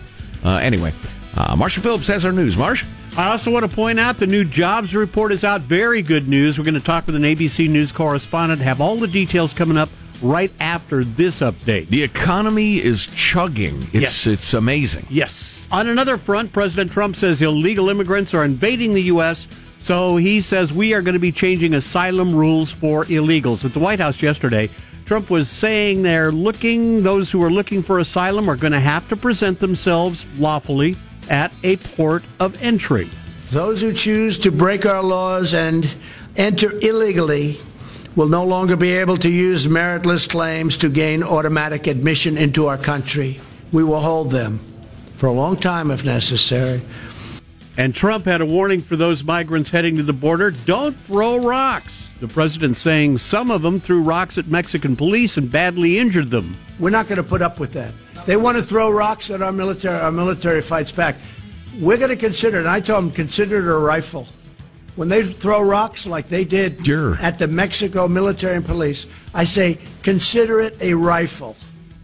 Uh, 0.45 0.57
anyway, 0.57 0.93
uh, 1.37 1.57
Marshall 1.57 1.83
Phillips 1.83 2.07
has 2.07 2.25
our 2.25 2.33
news. 2.33 2.57
Marsh? 2.57 2.85
I 3.17 3.33
also 3.33 3.51
want 3.51 3.69
to 3.69 3.75
point 3.75 3.99
out 3.99 4.19
the 4.19 4.29
new 4.29 4.45
jobs 4.45 4.95
report 4.95 5.33
is 5.33 5.43
out. 5.43 5.63
Very 5.63 6.03
good 6.03 6.29
news. 6.29 6.57
We're 6.57 6.65
going 6.65 6.75
to 6.75 6.81
talk 6.81 7.07
with 7.07 7.17
an 7.17 7.23
ABC 7.23 7.69
News 7.69 7.91
correspondent, 7.91 8.61
have 8.61 8.81
all 8.81 8.95
the 8.95 9.09
details 9.09 9.53
coming 9.53 9.77
up 9.77 9.89
right 10.23 10.53
after 10.61 11.05
this 11.05 11.41
update. 11.41 11.89
The 11.89 12.03
economy 12.03 12.83
is 12.83 13.07
chugging. 13.07 13.83
It's 13.93 14.25
Yes. 14.25 14.27
it's 14.27 14.55
amazing. 14.55 15.07
Yes. 15.11 15.67
On 15.71 15.89
another 15.89 16.17
front, 16.19 16.53
President 16.53 16.91
Trump 16.93 17.17
says 17.17 17.43
illegal 17.43 17.89
immigrants 17.89 18.35
are 18.35 18.45
invading 18.45 18.95
the 18.95 19.03
U.S., 19.03 19.49
so 19.81 20.17
he 20.17 20.41
says 20.41 20.73
we 20.73 20.93
are 20.93 21.03
going 21.03 21.15
to 21.15 21.21
be 21.21 21.31
changing 21.31 21.75
asylum 21.75 22.35
rules 22.35 22.71
for 22.71 23.05
illegals. 23.05 23.65
At 23.65 23.73
the 23.73 23.79
White 23.79 24.01
House 24.01 24.21
yesterday, 24.21 24.71
Trump 25.07 25.31
was 25.31 25.49
saying 25.49 26.03
they're 26.03 26.33
looking, 26.33 27.03
those 27.03 27.31
who 27.31 27.43
are 27.45 27.51
looking 27.51 27.83
for 27.83 27.99
asylum 28.01 28.49
are 28.51 28.57
going 28.57 28.73
to 28.73 28.81
have 28.81 29.09
to 29.09 29.17
present 29.17 29.59
themselves 29.61 30.27
lawfully 30.37 30.97
at 31.31 31.53
a 31.63 31.77
port 31.77 32.25
of 32.41 32.61
entry. 32.63 33.09
Those 33.51 33.81
who 33.81 33.93
choose 33.93 34.37
to 34.39 34.51
break 34.51 34.85
our 34.85 35.03
laws 35.03 35.55
and 35.55 35.89
enter 36.37 36.77
illegally 36.81 37.59
will 38.17 38.29
no 38.29 38.45
longer 38.45 38.77
be 38.77 38.93
able 38.93 39.17
to 39.19 39.31
use 39.31 39.67
meritless 39.67 40.29
claims 40.29 40.77
to 40.79 40.89
gain 40.89 41.23
automatic 41.23 41.87
admission 41.87 42.37
into 42.37 42.67
our 42.67 42.79
country. 42.79 43.41
We 43.73 43.85
will 43.85 44.01
hold 44.01 44.31
them 44.31 44.61
for 45.15 45.27
a 45.27 45.33
long 45.33 45.57
time 45.57 45.91
if 45.91 46.05
necessary. 46.05 46.83
And 47.77 47.95
Trump 47.95 48.25
had 48.25 48.41
a 48.41 48.47
warning 48.47 48.81
for 48.81 48.97
those 48.97 49.23
migrants 49.23 49.71
heading 49.71 49.97
to 49.97 50.03
the 50.03 50.13
border 50.13 50.51
don't 50.51 50.97
throw 51.05 51.39
rocks. 51.39 52.11
The 52.21 52.27
president 52.27 52.77
saying 52.77 53.19
some 53.19 53.53
of 53.53 53.63
them 53.63 53.79
threw 53.79 54.03
rocks 54.03 54.39
at 54.39 54.49
Mexican 54.49 54.97
police 54.97 55.37
and 55.37 55.49
badly 55.49 55.99
injured 55.99 56.33
them. 56.33 56.57
We're 56.81 56.91
not 56.91 57.07
going 57.07 57.19
to 57.19 57.23
put 57.23 57.41
up 57.41 57.61
with 57.61 57.73
that. 57.75 57.95
They 58.27 58.37
want 58.37 58.59
to 58.59 58.65
throw 58.65 58.91
rocks 58.91 59.31
at 59.31 59.43
our 59.43 59.53
military. 59.53 59.99
Our 60.01 60.11
military 60.11 60.61
fights 60.61 60.91
back. 60.91 61.15
We're 61.79 61.97
going 61.97 62.11
to 62.11 62.17
consider 62.17 62.57
it. 62.57 62.61
And 62.61 62.69
I 62.69 62.81
told 62.81 63.05
them, 63.05 63.11
consider 63.13 63.59
it 63.59 63.73
a 63.73 63.79
rifle. 63.79 64.27
When 64.99 65.09
they 65.09 65.23
throw 65.23 65.63
rocks 65.63 66.09
like 66.09 66.29
they 66.29 66.45
did 66.45 66.85
Sure. 66.85 67.17
at 67.23 67.39
the 67.39 67.47
Mexico 67.47 68.09
military 68.09 68.57
and 68.57 68.67
police, 68.67 69.07
I 69.33 69.45
say, 69.45 69.79
consider 70.03 70.59
it 70.59 70.77
a 70.81 70.93
rifle. 70.95 71.55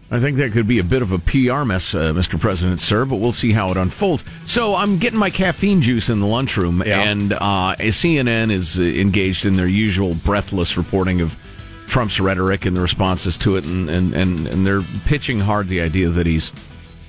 I 0.09 0.19
think 0.19 0.37
that 0.37 0.53
could 0.53 0.65
be 0.65 0.79
a 0.79 0.83
bit 0.83 1.01
of 1.01 1.11
a 1.11 1.19
PR 1.19 1.65
mess, 1.65 1.93
uh, 1.93 2.13
Mr. 2.13 2.39
President, 2.39 2.79
sir, 2.79 3.03
but 3.03 3.17
we'll 3.17 3.33
see 3.33 3.51
how 3.51 3.69
it 3.69 3.75
unfolds. 3.75 4.23
So 4.45 4.75
I'm 4.75 4.97
getting 4.97 5.19
my 5.19 5.29
caffeine 5.29 5.81
juice 5.81 6.07
in 6.07 6.21
the 6.21 6.25
lunchroom, 6.25 6.83
and 6.83 7.33
uh, 7.33 7.75
CNN 7.79 8.49
is 8.49 8.79
uh, 8.79 8.83
engaged 8.83 9.45
in 9.45 9.57
their 9.57 9.67
usual 9.67 10.13
breathless 10.23 10.77
reporting 10.77 11.19
of 11.19 11.37
Trump's 11.87 12.21
rhetoric 12.21 12.65
and 12.65 12.77
the 12.77 12.81
responses 12.81 13.35
to 13.39 13.57
it, 13.57 13.65
and, 13.65 13.89
and, 13.89 14.13
and, 14.13 14.47
and 14.47 14.65
they're 14.65 14.83
pitching 15.03 15.41
hard 15.41 15.67
the 15.67 15.81
idea 15.81 16.07
that 16.07 16.27
he's, 16.27 16.53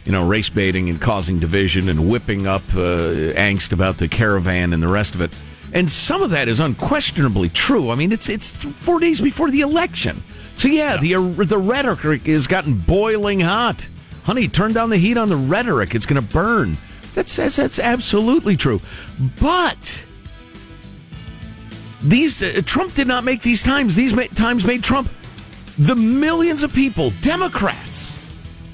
you 0.04 0.10
know, 0.10 0.26
race 0.26 0.48
baiting 0.48 0.90
and 0.90 1.00
causing 1.00 1.38
division 1.38 1.88
and 1.88 2.10
whipping 2.10 2.48
up 2.48 2.62
uh, 2.74 3.14
angst 3.38 3.72
about 3.72 3.98
the 3.98 4.08
caravan 4.08 4.72
and 4.72 4.82
the 4.82 4.88
rest 4.88 5.14
of 5.14 5.20
it. 5.20 5.32
And 5.72 5.90
some 5.90 6.22
of 6.22 6.30
that 6.30 6.48
is 6.48 6.60
unquestionably 6.60 7.48
true. 7.48 7.90
I 7.90 7.94
mean, 7.94 8.12
it's 8.12 8.28
it's 8.28 8.54
four 8.54 9.00
days 9.00 9.20
before 9.20 9.50
the 9.50 9.60
election. 9.60 10.22
So 10.56 10.68
yeah, 10.68 10.96
the 10.96 11.16
uh, 11.16 11.20
the 11.44 11.58
rhetoric 11.58 12.26
has 12.26 12.46
gotten 12.46 12.78
boiling 12.78 13.40
hot. 13.40 13.88
Honey, 14.24 14.48
turn 14.48 14.72
down 14.72 14.90
the 14.90 14.96
heat 14.96 15.16
on 15.16 15.28
the 15.28 15.36
rhetoric. 15.36 15.94
It's 15.94 16.06
going 16.06 16.20
to 16.20 16.32
burn. 16.32 16.76
That's, 17.14 17.36
that's 17.36 17.56
that's 17.56 17.78
absolutely 17.78 18.56
true. 18.56 18.80
But 19.40 20.04
these 22.02 22.42
uh, 22.42 22.62
Trump 22.64 22.94
did 22.94 23.06
not 23.06 23.24
make 23.24 23.42
these 23.42 23.62
times. 23.62 23.96
These 23.96 24.14
ma- 24.14 24.24
times 24.34 24.64
made 24.64 24.82
Trump 24.82 25.10
the 25.78 25.96
millions 25.96 26.62
of 26.62 26.72
people, 26.72 27.10
Democrats, 27.20 28.16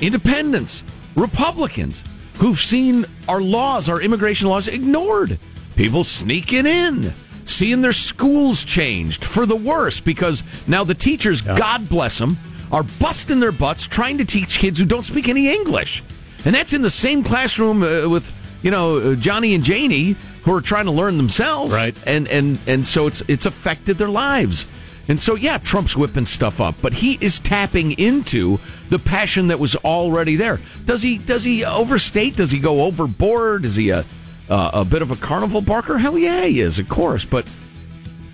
independents, 0.00 0.84
Republicans, 1.16 2.04
who've 2.38 2.58
seen 2.58 3.04
our 3.28 3.40
laws, 3.40 3.88
our 3.88 4.00
immigration 4.00 4.48
laws 4.48 4.68
ignored. 4.68 5.38
People 5.76 6.04
sneaking 6.04 6.66
in, 6.66 7.12
seeing 7.44 7.80
their 7.80 7.92
schools 7.92 8.64
changed 8.64 9.24
for 9.24 9.46
the 9.46 9.56
worse 9.56 10.00
because 10.00 10.44
now 10.66 10.84
the 10.84 10.94
teachers, 10.94 11.40
God 11.40 11.88
bless 11.88 12.18
them, 12.18 12.36
are 12.70 12.82
busting 12.82 13.40
their 13.40 13.52
butts 13.52 13.86
trying 13.86 14.18
to 14.18 14.24
teach 14.24 14.58
kids 14.58 14.78
who 14.78 14.86
don't 14.86 15.02
speak 15.02 15.28
any 15.28 15.48
English. 15.48 16.02
And 16.44 16.54
that's 16.54 16.72
in 16.72 16.82
the 16.82 16.90
same 16.90 17.22
classroom 17.22 17.82
uh, 17.82 18.08
with, 18.08 18.30
you 18.62 18.70
know, 18.70 19.12
uh, 19.12 19.14
Johnny 19.14 19.54
and 19.54 19.62
Janie 19.62 20.16
who 20.42 20.54
are 20.54 20.60
trying 20.60 20.86
to 20.86 20.90
learn 20.90 21.16
themselves. 21.16 21.72
Right. 21.72 21.96
And 22.06 22.28
and 22.28 22.58
and 22.66 22.86
so 22.86 23.06
it's 23.06 23.22
it's 23.28 23.46
affected 23.46 23.98
their 23.98 24.08
lives. 24.08 24.66
And 25.08 25.20
so 25.20 25.34
yeah, 25.34 25.58
Trump's 25.58 25.96
whipping 25.96 26.26
stuff 26.26 26.60
up, 26.60 26.76
but 26.80 26.94
he 26.94 27.18
is 27.20 27.40
tapping 27.40 27.92
into 27.92 28.58
the 28.88 28.98
passion 28.98 29.48
that 29.48 29.58
was 29.58 29.76
already 29.76 30.36
there. 30.36 30.60
Does 30.84 31.02
he 31.02 31.18
does 31.18 31.44
he 31.44 31.64
overstate? 31.64 32.36
Does 32.36 32.50
he 32.50 32.58
go 32.58 32.82
overboard? 32.82 33.64
Is 33.64 33.76
he 33.76 33.90
a 33.90 34.04
uh, 34.52 34.70
a 34.74 34.84
bit 34.84 35.02
of 35.02 35.10
a 35.10 35.16
carnival 35.16 35.62
barker? 35.62 35.98
Hell 35.98 36.18
yeah, 36.18 36.44
he 36.44 36.60
is, 36.60 36.78
of 36.78 36.88
course. 36.88 37.24
But 37.24 37.48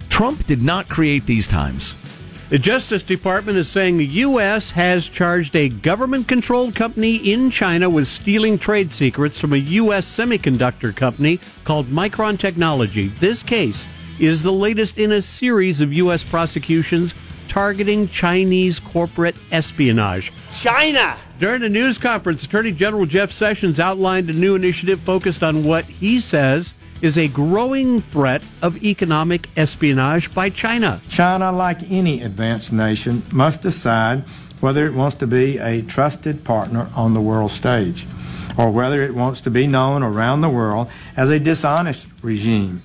Trump 0.08 0.46
did 0.46 0.62
not 0.62 0.88
create 0.88 1.26
these 1.26 1.46
times. 1.46 1.94
The 2.50 2.58
Justice 2.58 3.02
Department 3.02 3.58
is 3.58 3.68
saying 3.68 3.98
the 3.98 4.06
U.S. 4.06 4.70
has 4.70 5.06
charged 5.06 5.54
a 5.54 5.68
government 5.68 6.26
controlled 6.26 6.74
company 6.74 7.16
in 7.16 7.50
China 7.50 7.90
with 7.90 8.08
stealing 8.08 8.58
trade 8.58 8.90
secrets 8.90 9.38
from 9.38 9.52
a 9.52 9.58
U.S. 9.58 10.06
semiconductor 10.06 10.96
company 10.96 11.40
called 11.64 11.86
Micron 11.86 12.38
Technology. 12.38 13.08
This 13.08 13.42
case 13.42 13.86
is 14.18 14.42
the 14.42 14.52
latest 14.52 14.98
in 14.98 15.12
a 15.12 15.22
series 15.22 15.80
of 15.80 15.92
U.S. 15.92 16.24
prosecutions 16.24 17.14
targeting 17.48 18.08
Chinese 18.08 18.78
corporate 18.78 19.36
espionage. 19.50 20.32
China! 20.52 21.16
During 21.38 21.62
a 21.62 21.68
news 21.68 21.98
conference, 21.98 22.44
Attorney 22.44 22.72
General 22.72 23.06
Jeff 23.06 23.32
Sessions 23.32 23.80
outlined 23.80 24.28
a 24.30 24.32
new 24.32 24.54
initiative 24.54 25.00
focused 25.00 25.42
on 25.42 25.64
what 25.64 25.84
he 25.84 26.20
says 26.20 26.74
is 27.00 27.16
a 27.16 27.28
growing 27.28 28.02
threat 28.02 28.44
of 28.60 28.82
economic 28.84 29.48
espionage 29.56 30.34
by 30.34 30.50
China. 30.50 31.00
China, 31.08 31.52
like 31.52 31.88
any 31.90 32.22
advanced 32.22 32.72
nation, 32.72 33.22
must 33.30 33.62
decide 33.62 34.24
whether 34.60 34.84
it 34.86 34.94
wants 34.94 35.14
to 35.16 35.26
be 35.26 35.58
a 35.58 35.82
trusted 35.82 36.42
partner 36.44 36.88
on 36.96 37.14
the 37.14 37.20
world 37.20 37.52
stage 37.52 38.04
or 38.58 38.70
whether 38.72 39.02
it 39.04 39.14
wants 39.14 39.40
to 39.42 39.50
be 39.50 39.68
known 39.68 40.02
around 40.02 40.40
the 40.40 40.48
world 40.48 40.88
as 41.16 41.30
a 41.30 41.38
dishonest 41.38 42.08
regime. 42.22 42.82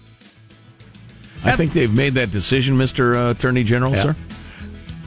I 1.43 1.55
think 1.55 1.73
they've 1.73 1.93
made 1.93 2.13
that 2.13 2.29
decision, 2.31 2.77
Mr. 2.77 3.15
Uh, 3.15 3.31
Attorney 3.31 3.63
General, 3.63 3.93
Yeah. 3.93 4.01
sir. 4.01 4.15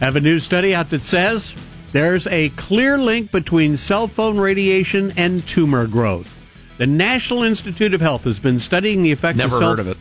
Have 0.01 0.17
a 0.17 0.21
new 0.21 0.39
study 0.39 0.75
out 0.75 0.91
that 0.91 1.03
says 1.03 1.55
there's 1.93 2.27
a 2.27 2.51
clear 2.51 2.99
link 2.99 3.31
between 3.31 3.77
cell 3.77 4.09
phone 4.09 4.39
radiation 4.39 5.13
and 5.17 5.47
tumor 5.47 5.87
growth. 5.87 6.33
The 6.79 6.87
National 6.87 7.43
Institute 7.43 7.95
of 7.95 8.01
Health 8.03 8.25
has 8.25 8.39
been 8.39 8.61
studying 8.61 9.03
the 9.03 9.13
effects 9.13 9.39
Never 9.39 9.55
of 9.57 9.61
cell- 9.61 9.71
heard 9.71 9.81
of 9.81 9.89
it. 9.89 9.97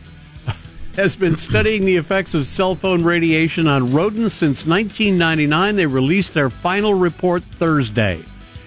has 0.96 1.16
been 1.16 1.36
studying 1.36 1.84
the 1.86 1.96
effects 1.96 2.34
of 2.34 2.46
cell 2.46 2.74
phone 2.74 3.02
radiation 3.02 3.66
on 3.66 3.92
rodents 3.92 4.34
since 4.34 4.66
1999. 4.66 5.76
They 5.76 5.86
released 5.86 6.34
their 6.34 6.50
final 6.50 6.92
report 6.92 7.42
Thursday. 7.44 8.22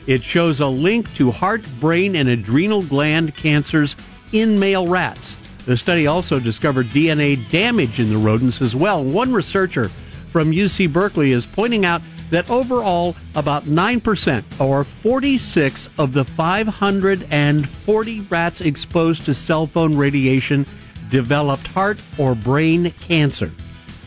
It 0.08 0.24
shows 0.24 0.60
a 0.60 0.68
link 0.68 1.14
to 1.16 1.30
heart, 1.30 1.64
brain, 1.80 2.16
and 2.16 2.30
adrenal 2.30 2.82
gland 2.82 3.36
cancers 3.36 3.96
in 4.32 4.58
male 4.58 4.88
rats. 4.88 5.38
The 5.68 5.78
study 5.78 6.08
also 6.08 6.40
discovered 6.40 6.88
DNA 6.88 7.48
damage 7.52 8.00
in 8.00 8.10
the 8.10 8.18
rodents 8.18 8.60
as 8.60 8.76
well. 8.76 9.04
One 9.04 9.32
researcher 9.32 9.92
from 10.30 10.52
UC 10.52 10.92
Berkeley 10.92 11.32
is 11.32 11.46
pointing 11.46 11.86
out 11.86 12.02
that 12.30 12.50
overall, 12.50 13.16
about 13.36 13.64
9% 13.66 14.44
or 14.60 14.84
46 14.84 15.90
of 15.98 16.14
the 16.14 16.24
540 16.24 18.22
rats 18.22 18.62
exposed 18.62 19.26
to 19.26 19.34
cell 19.34 19.68
phone 19.68 19.98
radiation 19.98 20.66
developed 21.10 21.68
heart 21.68 22.02
or 22.18 22.36
brain 22.36 22.92
cancer. 23.02 23.52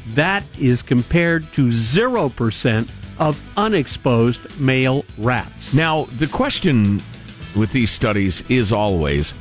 That 0.09 0.45
is 0.59 0.83
compared 0.83 1.53
to 1.55 1.69
0% 1.69 3.19
of 3.19 3.41
unexposed 3.57 4.61
male 4.61 5.05
rats. 5.19 5.75
Now, 5.75 6.05
the 6.19 6.27
question 6.27 7.01
with 7.57 7.73
these 7.73 7.91
studies 7.91 8.43
is 8.49 8.73
always 8.73 9.35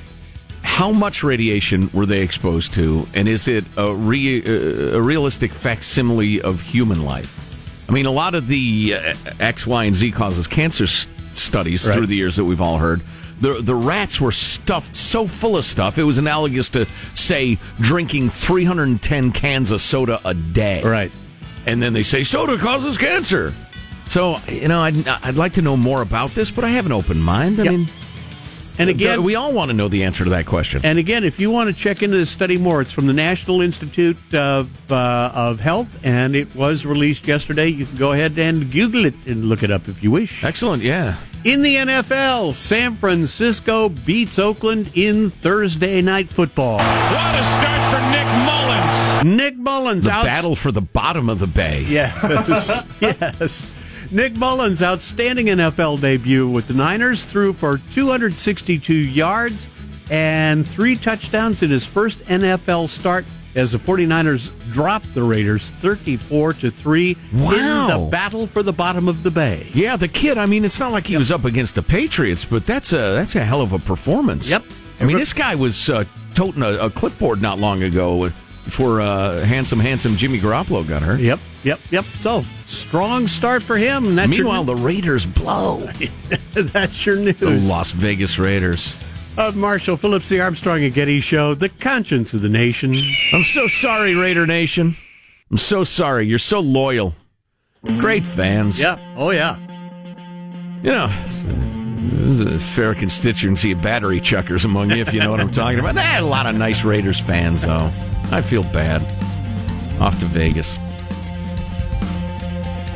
how 0.63 0.91
much 0.91 1.23
radiation 1.23 1.89
were 1.93 2.05
they 2.05 2.21
exposed 2.21 2.73
to, 2.75 3.07
and 3.13 3.27
is 3.27 3.47
it 3.47 3.65
a, 3.77 3.93
re, 3.93 4.41
uh, 4.43 4.97
a 4.97 5.01
realistic 5.01 5.53
facsimile 5.53 6.41
of 6.41 6.61
human 6.61 7.03
life? 7.03 7.85
I 7.89 7.93
mean, 7.93 8.05
a 8.05 8.11
lot 8.11 8.35
of 8.35 8.47
the 8.47 8.95
uh, 8.95 9.13
X, 9.39 9.67
Y, 9.67 9.83
and 9.85 9.95
Z 9.95 10.11
causes 10.11 10.47
cancer 10.47 10.85
s- 10.85 11.07
studies 11.33 11.85
Right. 11.87 11.95
through 11.95 12.07
the 12.07 12.15
years 12.15 12.35
that 12.37 12.45
we've 12.45 12.61
all 12.61 12.77
heard. 12.77 13.01
The, 13.41 13.59
the 13.61 13.75
rats 13.75 14.21
were 14.21 14.31
stuffed 14.31 14.95
so 14.95 15.25
full 15.27 15.57
of 15.57 15.65
stuff, 15.65 15.97
it 15.97 16.03
was 16.03 16.17
analogous 16.19 16.69
to, 16.69 16.85
say, 17.15 17.57
drinking 17.79 18.29
310 18.29 19.31
cans 19.31 19.71
of 19.71 19.81
soda 19.81 20.21
a 20.23 20.33
day. 20.33 20.83
Right. 20.83 21.11
And 21.65 21.81
then 21.81 21.93
they 21.93 22.03
say 22.03 22.23
soda 22.23 22.57
causes 22.57 22.97
cancer. 22.97 23.53
So, 24.05 24.37
you 24.47 24.67
know, 24.67 24.81
I'd, 24.81 25.07
I'd 25.07 25.35
like 25.35 25.53
to 25.53 25.61
know 25.61 25.75
more 25.75 26.01
about 26.01 26.31
this, 26.31 26.51
but 26.51 26.63
I 26.63 26.69
have 26.69 26.85
an 26.85 26.91
open 26.91 27.19
mind. 27.19 27.59
I 27.59 27.63
mean, 27.63 27.87
And 28.81 28.89
again, 28.89 29.23
we 29.23 29.35
all 29.35 29.53
want 29.53 29.69
to 29.69 29.73
know 29.73 29.87
the 29.87 30.03
answer 30.03 30.23
to 30.23 30.31
that 30.31 30.45
question. 30.45 30.81
And 30.83 30.97
again, 30.97 31.23
if 31.23 31.39
you 31.39 31.51
want 31.51 31.69
to 31.69 31.75
check 31.75 32.01
into 32.03 32.17
this 32.17 32.29
study 32.29 32.57
more, 32.57 32.81
it's 32.81 32.91
from 32.91 33.07
the 33.07 33.13
National 33.13 33.61
Institute 33.61 34.17
of 34.33 34.71
uh, 34.91 35.31
of 35.33 35.59
Health, 35.59 35.99
and 36.03 36.35
it 36.35 36.53
was 36.55 36.85
released 36.85 37.27
yesterday. 37.27 37.67
You 37.67 37.85
can 37.85 37.97
go 37.97 38.11
ahead 38.11 38.37
and 38.39 38.71
Google 38.71 39.05
it 39.05 39.13
and 39.27 39.45
look 39.45 39.63
it 39.63 39.71
up 39.71 39.87
if 39.87 40.01
you 40.03 40.11
wish. 40.11 40.43
Excellent, 40.43 40.81
yeah. 40.83 41.17
In 41.43 41.63
the 41.63 41.75
NFL, 41.75 42.53
San 42.55 42.95
Francisco 42.97 43.89
beats 43.89 44.37
Oakland 44.37 44.91
in 44.93 45.31
Thursday 45.31 45.99
night 46.01 46.29
football. 46.29 46.77
What 46.77 47.39
a 47.39 47.43
start 47.43 47.93
for 47.93 48.01
Nick 48.11 48.27
Mullens. 48.45 49.37
Nick 49.37 49.57
Mullens 49.57 50.03
The 50.03 50.11
out. 50.11 50.25
battle 50.25 50.55
for 50.55 50.71
the 50.71 50.81
bottom 50.81 51.29
of 51.29 51.39
the 51.39 51.47
bay. 51.47 51.83
Yes, 51.89 52.83
yes. 52.99 53.71
Nick 54.11 54.33
Mullens' 54.33 54.83
outstanding 54.83 55.47
NFL 55.47 56.01
debut 56.01 56.47
with 56.49 56.67
the 56.67 56.73
Niners 56.73 57.23
threw 57.25 57.53
for 57.53 57.77
262 57.91 58.93
yards 58.93 59.69
and 60.09 60.67
three 60.67 60.97
touchdowns 60.97 61.63
in 61.63 61.69
his 61.71 61.85
first 61.85 62.19
NFL 62.25 62.89
start 62.89 63.23
as 63.55 63.71
the 63.71 63.77
49ers 63.77 64.49
dropped 64.71 65.13
the 65.13 65.23
Raiders 65.23 65.69
34 65.81 66.53
to 66.53 66.71
3 66.71 67.17
Wow. 67.33 67.51
in 67.51 67.87
the 68.03 68.09
battle 68.09 68.47
for 68.47 68.63
the 68.63 68.73
bottom 68.73 69.07
of 69.07 69.23
the 69.23 69.31
bay. 69.31 69.67
Yeah, 69.73 69.95
the 69.95 70.07
kid. 70.07 70.37
I 70.37 70.45
mean, 70.45 70.65
it's 70.65 70.79
not 70.79 70.91
like 70.91 71.07
he 71.07 71.15
was 71.17 71.31
up 71.31 71.45
against 71.45 71.75
the 71.75 71.81
Patriots, 71.81 72.43
but 72.45 72.65
that's 72.65 72.91
a 72.93 72.97
that's 73.15 73.35
a 73.35 73.43
hell 73.45 73.61
of 73.61 73.71
a 73.73 73.79
performance. 73.79 74.49
Yep. 74.49 74.63
I 74.99 75.05
mean, 75.05 75.17
this 75.17 75.33
guy 75.33 75.55
was 75.55 75.89
uh, 75.89 76.03
toting 76.35 76.63
a, 76.63 76.69
a 76.85 76.89
clipboard 76.89 77.41
not 77.41 77.59
long 77.59 77.81
ago 77.83 78.29
before 78.65 79.01
uh, 79.01 79.39
handsome, 79.43 79.79
handsome 79.79 80.15
Jimmy 80.15 80.39
Garoppolo 80.39 80.87
got 80.87 81.01
hurt. 81.01 81.19
Yep, 81.19 81.39
yep, 81.63 81.79
yep. 81.89 82.05
So, 82.19 82.43
strong 82.71 83.27
start 83.27 83.61
for 83.63 83.77
him. 83.77 84.15
That's 84.15 84.31
your- 84.31 84.45
Meanwhile, 84.45 84.63
the 84.63 84.75
Raiders 84.75 85.25
blow. 85.25 85.89
That's 86.53 87.05
your 87.05 87.17
news. 87.17 87.39
The 87.39 87.49
Las 87.61 87.91
Vegas 87.91 88.39
Raiders. 88.39 89.07
Of 89.37 89.55
Marshall 89.55 89.95
Phillips, 89.97 90.27
the 90.29 90.41
Armstrong 90.41 90.83
and 90.83 90.93
Getty 90.93 91.21
Show, 91.21 91.53
the 91.55 91.69
conscience 91.69 92.33
of 92.33 92.41
the 92.41 92.49
nation. 92.49 92.95
I'm 93.31 93.43
so 93.43 93.65
sorry, 93.67 94.13
Raider 94.13 94.45
Nation. 94.45 94.97
I'm 95.49 95.57
so 95.57 95.83
sorry. 95.85 96.25
You're 96.27 96.37
so 96.39 96.59
loyal. 96.59 97.13
Great 97.97 98.25
fans. 98.25 98.79
Yeah. 98.79 98.97
Oh, 99.17 99.29
yeah. 99.31 99.57
You 100.83 100.91
know, 100.91 101.07
there's 102.25 102.41
a 102.41 102.59
fair 102.59 102.93
constituency 102.93 103.71
of 103.71 103.81
battery 103.81 104.19
chuckers 104.19 104.65
among 104.65 104.89
you, 104.91 104.97
if 104.97 105.13
you 105.13 105.19
know 105.21 105.31
what 105.31 105.39
I'm 105.39 105.51
talking 105.51 105.79
about. 105.79 105.95
They 105.95 106.01
had 106.01 106.23
a 106.23 106.25
lot 106.25 106.45
of 106.45 106.55
nice 106.55 106.83
Raiders 106.83 107.19
fans, 107.19 107.65
though. 107.65 107.89
I 108.31 108.41
feel 108.41 108.63
bad. 108.63 109.01
Off 110.01 110.19
to 110.19 110.25
Vegas. 110.25 110.77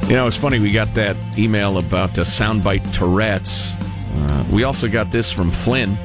You 0.07 0.13
know, 0.13 0.27
it's 0.27 0.37
funny. 0.37 0.59
We 0.59 0.71
got 0.71 0.93
that 0.93 1.17
email 1.35 1.79
about 1.79 2.19
uh, 2.19 2.23
soundbite 2.23 2.93
Tourette's. 2.93 3.73
Uh, 3.73 4.45
we 4.51 4.63
also 4.63 4.87
got 4.87 5.11
this 5.11 5.31
from 5.31 5.49
Flynn. 5.49 5.97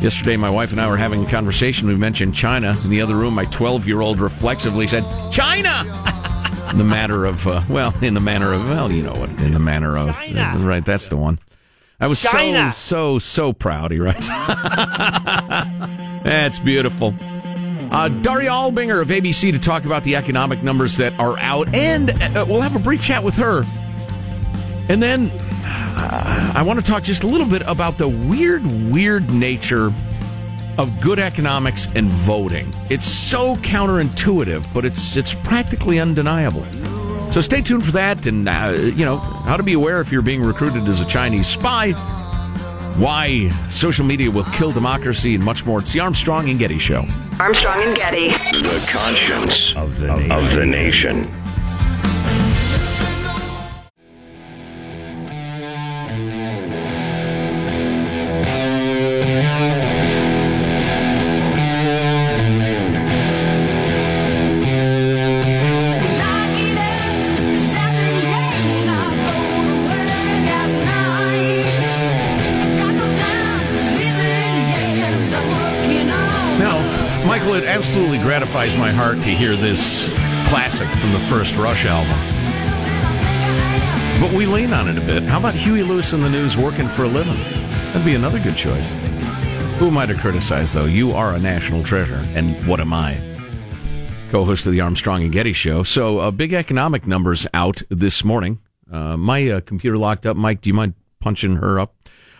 Yesterday, 0.00 0.38
my 0.38 0.48
wife 0.48 0.72
and 0.72 0.80
I 0.80 0.88
were 0.88 0.96
having 0.96 1.26
a 1.26 1.28
conversation. 1.28 1.88
We 1.88 1.94
mentioned 1.96 2.34
China. 2.34 2.74
In 2.84 2.88
the 2.88 3.02
other 3.02 3.16
room, 3.16 3.34
my 3.34 3.44
12 3.44 3.86
year 3.86 4.00
old 4.00 4.18
reflexively 4.18 4.86
said, 4.86 5.04
China! 5.30 5.84
in 6.70 6.78
the 6.78 6.84
matter 6.84 7.26
of, 7.26 7.46
uh, 7.46 7.60
well, 7.68 7.92
in 8.00 8.14
the 8.14 8.20
manner 8.20 8.54
of, 8.54 8.64
well, 8.64 8.90
you 8.90 9.02
know 9.02 9.12
what, 9.12 9.28
in 9.42 9.52
the 9.52 9.58
manner 9.58 9.98
of, 9.98 10.08
uh, 10.08 10.54
right, 10.60 10.86
that's 10.86 11.08
the 11.08 11.18
one. 11.18 11.38
I 12.00 12.06
was 12.06 12.22
China. 12.22 12.72
so, 12.72 13.18
so, 13.18 13.18
so 13.18 13.52
proud, 13.52 13.90
he 13.90 13.98
writes. 13.98 14.28
That's 16.22 16.58
beautiful. 16.60 17.14
Uh, 17.90 18.08
Daria 18.08 18.50
Albinger 18.50 19.00
of 19.00 19.08
ABC 19.08 19.50
to 19.52 19.58
talk 19.58 19.84
about 19.84 20.04
the 20.04 20.16
economic 20.16 20.62
numbers 20.62 20.96
that 20.98 21.18
are 21.18 21.38
out, 21.38 21.74
and 21.74 22.10
uh, 22.10 22.44
we'll 22.46 22.60
have 22.60 22.76
a 22.76 22.78
brief 22.78 23.02
chat 23.02 23.22
with 23.22 23.36
her. 23.36 23.64
And 24.88 25.02
then 25.02 25.30
uh, 25.64 26.52
I 26.54 26.62
want 26.62 26.78
to 26.78 26.84
talk 26.84 27.02
just 27.02 27.22
a 27.22 27.26
little 27.26 27.46
bit 27.46 27.62
about 27.62 27.98
the 27.98 28.08
weird, 28.08 28.64
weird 28.90 29.30
nature 29.30 29.92
of 30.76 31.00
good 31.00 31.18
economics 31.18 31.88
and 31.94 32.08
voting. 32.08 32.72
It's 32.88 33.06
so 33.06 33.56
counterintuitive, 33.56 34.72
but 34.72 34.84
it's 34.84 35.16
it's 35.16 35.34
practically 35.34 35.98
undeniable. 35.98 36.64
So 37.32 37.40
stay 37.40 37.60
tuned 37.60 37.84
for 37.84 37.92
that, 37.92 38.26
and 38.26 38.48
uh, 38.48 38.74
you 38.76 39.04
know 39.04 39.16
how 39.16 39.56
to 39.56 39.62
be 39.62 39.72
aware 39.72 40.00
if 40.00 40.12
you're 40.12 40.22
being 40.22 40.42
recruited 40.42 40.86
as 40.88 41.00
a 41.00 41.06
Chinese 41.06 41.48
spy. 41.48 41.92
Why 42.98 43.50
social 43.68 44.04
media 44.04 44.30
will 44.30 44.44
kill 44.44 44.72
democracy 44.72 45.34
and 45.34 45.44
much 45.44 45.64
more. 45.64 45.80
It's 45.80 45.92
the 45.92 46.00
Armstrong 46.00 46.48
and 46.48 46.58
Getty 46.58 46.78
Show. 46.78 47.04
Armstrong 47.40 47.80
and 47.84 47.96
Getty. 47.96 48.30
The 48.30 48.84
conscience 48.88 49.76
of 49.76 50.00
the 50.00 50.08
nation. 50.16 50.32
Of 50.32 50.48
the 50.48 50.66
nation. 50.66 51.30
Gratifies 78.16 78.76
my 78.78 78.90
heart 78.90 79.22
to 79.22 79.28
hear 79.28 79.54
this 79.54 80.08
classic 80.48 80.88
from 80.88 81.12
the 81.12 81.18
first 81.18 81.56
Rush 81.56 81.84
album. 81.84 82.16
But 84.20 84.32
we 84.36 84.46
lean 84.46 84.72
on 84.72 84.88
it 84.88 84.96
a 84.96 85.00
bit. 85.00 85.24
How 85.24 85.38
about 85.38 85.54
Huey 85.54 85.82
Lewis 85.82 86.14
and 86.14 86.24
the 86.24 86.30
News 86.30 86.56
working 86.56 86.88
for 86.88 87.04
a 87.04 87.06
living? 87.08 87.36
That'd 87.92 88.04
be 88.04 88.14
another 88.14 88.40
good 88.40 88.56
choice. 88.56 88.92
Who 89.78 89.88
am 89.88 89.98
I 89.98 90.06
to 90.06 90.14
criticize, 90.14 90.72
though? 90.72 90.86
You 90.86 91.12
are 91.12 91.34
a 91.34 91.38
national 91.38 91.82
treasure, 91.82 92.24
and 92.34 92.54
what 92.66 92.80
am 92.80 92.92
I? 92.94 93.20
Co-host 94.30 94.64
of 94.64 94.72
the 94.72 94.80
Armstrong 94.80 95.22
and 95.22 95.32
Getty 95.32 95.52
Show. 95.52 95.82
So, 95.82 96.18
uh, 96.18 96.30
big 96.30 96.52
economic 96.52 97.06
numbers 97.06 97.46
out 97.52 97.82
this 97.90 98.24
morning. 98.24 98.60
Uh, 98.90 99.16
my 99.16 99.48
uh, 99.48 99.60
computer 99.60 99.98
locked 99.98 100.24
up. 100.24 100.36
Mike, 100.36 100.62
do 100.62 100.70
you 100.70 100.74
mind 100.74 100.94
punching 101.20 101.56
her 101.56 101.78
up? 101.78 101.94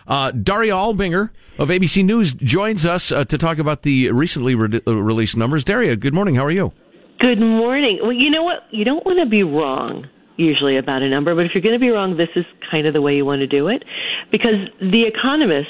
Uh, 0.09 0.31
Daria 0.31 0.73
Albinger 0.73 1.29
of 1.59 1.69
ABC 1.69 2.03
News 2.03 2.33
joins 2.33 2.83
us 2.83 3.11
uh, 3.11 3.23
to 3.25 3.37
talk 3.37 3.59
about 3.59 3.83
the 3.83 4.11
recently 4.11 4.55
re- 4.55 4.81
uh, 4.85 4.95
released 4.95 5.37
numbers. 5.37 5.63
Daria, 5.63 5.95
good 5.95 6.15
morning. 6.15 6.35
How 6.35 6.45
are 6.45 6.51
you? 6.51 6.73
Good 7.19 7.39
morning. 7.39 7.99
Well, 8.01 8.11
you 8.11 8.31
know 8.31 8.43
what? 8.43 8.63
You 8.71 8.83
don't 8.83 9.05
want 9.05 9.19
to 9.19 9.29
be 9.29 9.43
wrong 9.43 10.07
usually 10.37 10.77
about 10.77 11.01
a 11.03 11.09
number, 11.09 11.35
but 11.35 11.45
if 11.45 11.51
you're 11.53 11.61
going 11.61 11.75
to 11.75 11.79
be 11.79 11.89
wrong, 11.89 12.17
this 12.17 12.29
is 12.35 12.45
kind 12.71 12.87
of 12.87 12.93
the 12.93 13.01
way 13.01 13.15
you 13.15 13.25
want 13.25 13.41
to 13.41 13.47
do 13.47 13.67
it. 13.67 13.83
Because 14.31 14.55
the 14.79 15.03
economists 15.03 15.67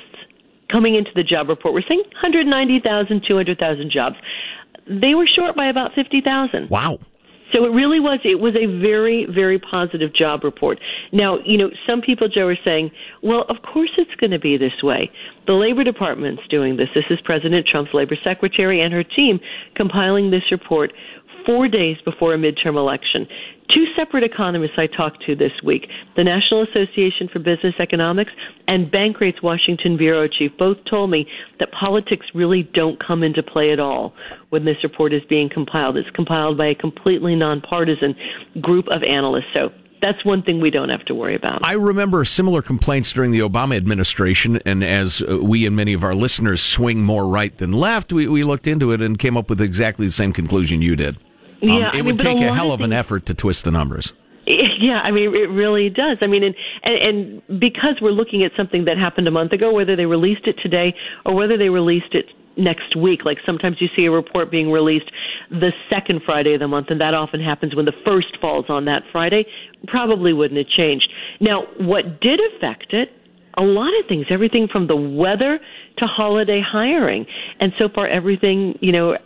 coming 0.72 0.96
into 0.96 1.10
the 1.16 1.24
job 1.24 1.50
report 1.50 1.74
were 1.74 1.84
saying 1.88 2.04
190,000, 2.22 3.24
200,000 3.28 3.92
jobs. 3.92 4.16
They 4.88 5.16
were 5.16 5.28
short 5.28 5.56
by 5.56 5.68
about 5.68 5.92
50,000. 5.96 6.70
Wow. 6.70 7.00
So 7.54 7.66
it 7.66 7.70
really 7.70 8.00
was. 8.00 8.20
It 8.24 8.40
was 8.40 8.56
a 8.56 8.66
very, 8.80 9.26
very 9.26 9.60
positive 9.60 10.14
job 10.14 10.44
report. 10.44 10.80
Now, 11.12 11.40
you 11.46 11.58
know, 11.58 11.70
some 11.88 12.02
people, 12.02 12.28
Joe, 12.28 12.48
are 12.48 12.58
saying, 12.64 12.92
"Well, 13.24 13.46
of 13.50 13.62
course 13.62 13.92
it's 13.98 14.14
going 14.16 14.32
to 14.32 14.40
be 14.40 14.58
this 14.58 14.84
way." 14.84 15.10
The 15.48 15.54
Labor 15.54 15.84
Department's 15.84 16.44
doing 16.50 16.78
this. 16.78 16.90
This 16.94 17.06
is 17.10 17.20
President 17.22 17.66
Trump's 17.66 17.94
labor 17.94 18.16
secretary 18.24 18.82
and 18.82 18.94
her 18.94 19.04
team 19.04 19.40
compiling 19.76 20.30
this 20.30 20.44
report 20.52 20.94
four 21.46 21.68
days 21.68 21.98
before 22.06 22.34
a 22.34 22.38
midterm 22.38 22.76
election. 22.78 23.28
Two 23.74 23.86
separate 23.96 24.24
economists 24.24 24.78
I 24.78 24.88
talked 24.88 25.24
to 25.28 25.36
this 25.36 25.52
week, 25.64 25.86
the 26.16 26.24
National 26.24 26.64
Association 26.64 27.30
for 27.32 27.38
Business 27.38 27.76
Economics 27.80 28.32
and 28.68 28.92
Bankrate's 28.92 29.44
Washington 29.44 29.96
bureau 29.96 30.28
chief, 30.28 30.52
both 30.58 30.78
told 30.90 31.12
me 31.12 31.28
that 31.60 31.70
politics 31.72 32.26
really 32.34 32.68
don't 32.74 32.98
come 33.06 33.22
into 33.22 33.44
play 33.44 33.72
at 33.72 33.80
all 33.80 34.14
when 34.50 34.66
this 34.66 34.78
report 34.82 35.14
is 35.14 35.22
being 35.30 35.50
compiled. 35.54 35.98
It's 35.98 36.10
compiled 36.16 36.58
by 36.58 36.68
a 36.68 36.76
completely 36.76 37.36
nonpartisan 37.36 38.16
group 38.60 38.86
of 38.88 39.04
analysts. 39.04 39.54
So 39.54 39.70
that's 40.02 40.24
one 40.26 40.42
thing 40.42 40.62
we 40.62 40.72
don't 40.72 40.90
have 40.90 41.06
to 41.06 41.14
worry 41.14 41.36
about. 41.36 41.64
I 41.64 41.74
remember 41.74 42.24
similar 42.26 42.62
complaints 42.62 43.14
during 43.14 43.32
the 43.32 43.40
Obama 43.40 43.76
administration, 43.78 44.60
and 44.66 44.84
as 44.84 45.22
uh, 45.22 45.38
we 45.38 45.68
and 45.68 45.76
many 45.76 45.94
of 45.94 46.04
our 46.04 46.16
listeners 46.16 46.62
swing 46.62 47.04
more 47.04 47.28
right 47.28 47.56
than 47.58 47.74
left, 47.74 48.12
we, 48.14 48.28
we 48.28 48.44
looked 48.44 48.68
into 48.68 48.92
it 48.92 49.02
and 49.02 49.20
came 49.20 49.38
up 49.38 49.50
with 49.50 49.62
exactly 49.62 50.08
the 50.08 50.12
same 50.12 50.34
conclusion 50.34 50.82
you 50.82 50.96
did. 50.96 51.18
Um, 51.62 51.70
Yeah, 51.70 51.88
it 51.90 51.94
I 51.94 51.96
mean, 51.98 52.06
would 52.06 52.22
a 52.22 52.24
take 52.24 52.38
a 52.38 52.48
lot 52.48 52.56
hell 52.56 52.72
of 52.72 52.82
of 52.82 52.86
an 52.86 52.94
effort 52.94 53.26
to 53.28 53.34
twist 53.34 53.66
the 53.66 53.72
numbers. 53.72 54.14
Yeah, 54.82 55.02
I 55.02 55.12
mean, 55.12 55.36
it 55.36 55.50
really 55.52 55.90
does. 55.90 56.18
I 56.22 56.28
mean, 56.28 56.42
and, 56.42 56.56
and 56.84 57.42
and 57.50 57.60
because 57.60 58.00
we're 58.02 58.12
looking 58.14 58.44
at 58.44 58.52
something 58.56 58.86
that 58.86 58.98
happened 58.98 59.28
a 59.28 59.32
month 59.32 59.52
ago, 59.52 59.74
whether 59.74 59.96
they 59.96 60.06
released 60.06 60.48
it 60.48 60.56
today 60.64 60.96
or 61.26 61.36
whether 61.36 61.58
they 61.58 61.68
released 61.70 62.16
it, 62.16 62.26
next 62.60 62.96
week. 62.96 63.22
Like 63.26 63.38
sometimes 63.46 63.78
you 63.80 63.88
see 63.96 64.06
a 64.06 64.12
report 64.12 64.52
being 64.52 64.70
released 64.72 65.10
the 65.50 65.72
second 65.90 66.22
Friday 66.26 66.54
of 66.54 66.60
the 66.60 66.68
month, 66.68 66.88
and 66.90 67.02
that 67.02 67.14
often 67.14 67.42
happens 67.42 67.76
when 67.76 67.86
the 67.86 67.94
first 68.06 68.38
falls 68.40 68.66
on 68.70 68.86
that 68.86 69.04
Friday. 69.12 69.46
Probably 69.88 70.34
wouldn't 70.34 70.58
have 70.58 70.68
changed. 70.68 71.08
Now, 71.40 71.64
what 71.80 72.22
did 72.22 72.40
affect 72.56 72.94
it? 72.94 73.10
A 73.58 73.64
lot 73.64 73.92
of 74.00 74.08
things, 74.08 74.28
everything 74.30 74.68
from 74.72 74.88
the 74.88 74.96
weather 74.96 75.60
to 75.98 76.06
holiday 76.06 76.62
hiring. 76.66 77.26
And 77.60 77.74
so 77.80 77.90
far, 77.94 78.08
everything, 78.08 78.78
you 78.80 78.92
know, 78.92 79.18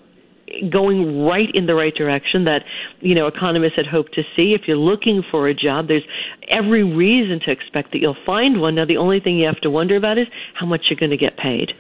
going 0.70 1.24
right 1.24 1.50
in 1.54 1.66
the 1.66 1.76
right 1.76 1.94
direction 1.94 2.46
that 2.46 2.64
you 3.00 3.16
know 3.16 3.28
economists 3.28 3.76
had 3.76 3.88
hoped 3.88 4.14
to 4.16 4.24
see. 4.36 4.54
If 4.54 4.68
you're 4.68 4.78
looking 4.78 5.24
for 5.30 5.48
a 5.48 5.54
job, 5.54 5.88
there's 5.88 6.06
every 6.48 6.84
reason 6.84 7.40
to 7.46 7.52
expect 7.52 7.92
that 7.92 8.00
you'll 8.00 8.18
find 8.26 8.62
one. 8.62 8.76
Now, 8.76 8.86
the 8.86 8.98
only 8.98 9.20
thing 9.20 9.38
you 9.38 9.46
have 9.46 9.62
to 9.62 9.70
wonder 9.70 9.96
about 9.96 10.18
is 10.18 10.28
how 10.54 10.66
much 10.66 10.86
you're 10.90 11.00
going 11.00 11.12
to 11.12 11.18
get 11.18 11.38
paid. 11.38 11.74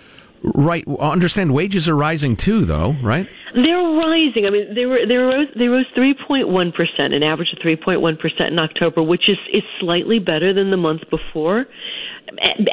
Right. 0.44 0.86
Understand 1.00 1.54
wages 1.54 1.88
are 1.88 1.96
rising 1.96 2.36
too, 2.36 2.66
though, 2.66 2.96
right? 3.02 3.28
They're 3.56 3.78
rising. 3.78 4.46
I 4.46 4.50
mean, 4.50 4.76
they 4.76 4.86
were 4.86 5.00
they 5.08 5.16
rose 5.16 5.48
they 5.58 5.68
rose 5.68 5.86
3.1 5.98 6.74
percent, 6.74 7.14
an 7.14 7.24
average 7.24 7.50
of 7.54 7.60
3.1 7.60 8.20
percent 8.20 8.52
in 8.52 8.60
October, 8.60 9.02
which 9.02 9.30
is 9.30 9.38
is 9.54 9.64
slightly 9.80 10.20
better 10.20 10.54
than 10.54 10.70
the 10.70 10.78
month 10.78 11.02
before. 11.10 11.66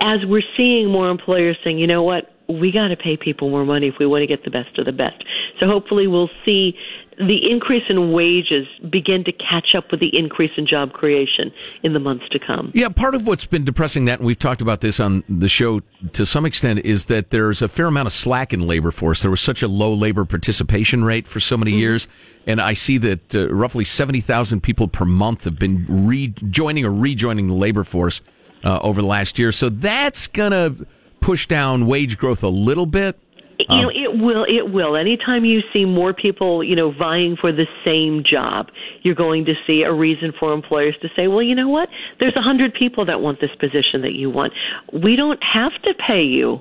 As 0.00 0.18
we're 0.24 0.42
seeing 0.56 0.90
more 0.90 1.10
employers 1.10 1.58
saying, 1.62 1.78
you 1.78 1.86
know 1.86 2.02
what, 2.02 2.32
we 2.48 2.72
got 2.72 2.88
to 2.88 2.96
pay 2.96 3.16
people 3.16 3.50
more 3.50 3.64
money 3.64 3.88
if 3.88 3.94
we 4.00 4.06
want 4.06 4.22
to 4.22 4.26
get 4.26 4.44
the 4.44 4.50
best 4.50 4.78
of 4.78 4.86
the 4.86 4.92
best. 4.92 5.22
So 5.60 5.66
hopefully 5.66 6.06
we'll 6.06 6.30
see 6.44 6.72
the 7.20 7.50
increase 7.50 7.84
in 7.88 8.12
wages 8.12 8.66
begin 8.88 9.24
to 9.24 9.32
catch 9.32 9.74
up 9.76 9.90
with 9.90 10.00
the 10.00 10.16
increase 10.16 10.50
in 10.56 10.66
job 10.66 10.92
creation 10.92 11.52
in 11.82 11.92
the 11.92 11.98
months 11.98 12.24
to 12.30 12.38
come. 12.38 12.72
Yeah, 12.74 12.88
part 12.88 13.14
of 13.14 13.26
what's 13.26 13.44
been 13.44 13.64
depressing 13.64 14.06
that, 14.06 14.20
and 14.20 14.26
we've 14.26 14.38
talked 14.38 14.62
about 14.62 14.80
this 14.80 14.98
on 14.98 15.22
the 15.28 15.48
show 15.48 15.80
to 16.12 16.24
some 16.24 16.46
extent, 16.46 16.80
is 16.80 17.06
that 17.06 17.30
there's 17.30 17.60
a 17.60 17.68
fair 17.68 17.86
amount 17.86 18.06
of 18.06 18.12
slack 18.12 18.52
in 18.52 18.66
labor 18.66 18.90
force. 18.90 19.22
There 19.22 19.30
was 19.30 19.40
such 19.40 19.62
a 19.62 19.68
low 19.68 19.92
labor 19.92 20.24
participation 20.24 21.04
rate 21.04 21.28
for 21.28 21.40
so 21.40 21.56
many 21.56 21.72
mm-hmm. 21.72 21.80
years, 21.80 22.08
and 22.46 22.60
I 22.60 22.72
see 22.72 22.96
that 22.98 23.34
uh, 23.34 23.52
roughly 23.52 23.84
70,000 23.84 24.62
people 24.62 24.88
per 24.88 25.04
month 25.04 25.44
have 25.44 25.58
been 25.58 25.84
rejoining 25.88 26.86
or 26.86 26.92
rejoining 26.92 27.48
the 27.48 27.54
labor 27.54 27.84
force 27.84 28.22
uh, 28.64 28.78
over 28.80 29.02
the 29.02 29.06
last 29.06 29.38
year. 29.38 29.52
So 29.52 29.68
that's 29.68 30.26
going 30.26 30.52
to 30.52 30.86
push 31.20 31.46
down 31.46 31.86
wage 31.86 32.18
growth 32.18 32.42
a 32.42 32.48
little 32.48 32.86
bit? 32.86 33.18
You 33.68 33.82
know, 33.82 33.88
um, 33.88 33.94
it 33.94 34.22
will. 34.22 34.44
It 34.44 34.72
will. 34.72 34.96
Anytime 34.96 35.44
you 35.44 35.60
see 35.72 35.84
more 35.84 36.12
people, 36.12 36.64
you 36.64 36.76
know, 36.76 36.92
vying 36.92 37.36
for 37.40 37.52
the 37.52 37.66
same 37.84 38.22
job, 38.24 38.68
you're 39.02 39.14
going 39.14 39.44
to 39.46 39.54
see 39.66 39.82
a 39.82 39.92
reason 39.92 40.32
for 40.38 40.52
employers 40.52 40.96
to 41.02 41.08
say, 41.14 41.28
"Well, 41.28 41.42
you 41.42 41.54
know 41.54 41.68
what? 41.68 41.88
There's 42.18 42.36
a 42.36 42.42
hundred 42.42 42.74
people 42.74 43.04
that 43.06 43.20
want 43.20 43.40
this 43.40 43.50
position 43.58 44.02
that 44.02 44.14
you 44.14 44.30
want. 44.30 44.52
We 44.92 45.16
don't 45.16 45.42
have 45.42 45.72
to 45.82 45.94
pay 46.06 46.22
you 46.22 46.60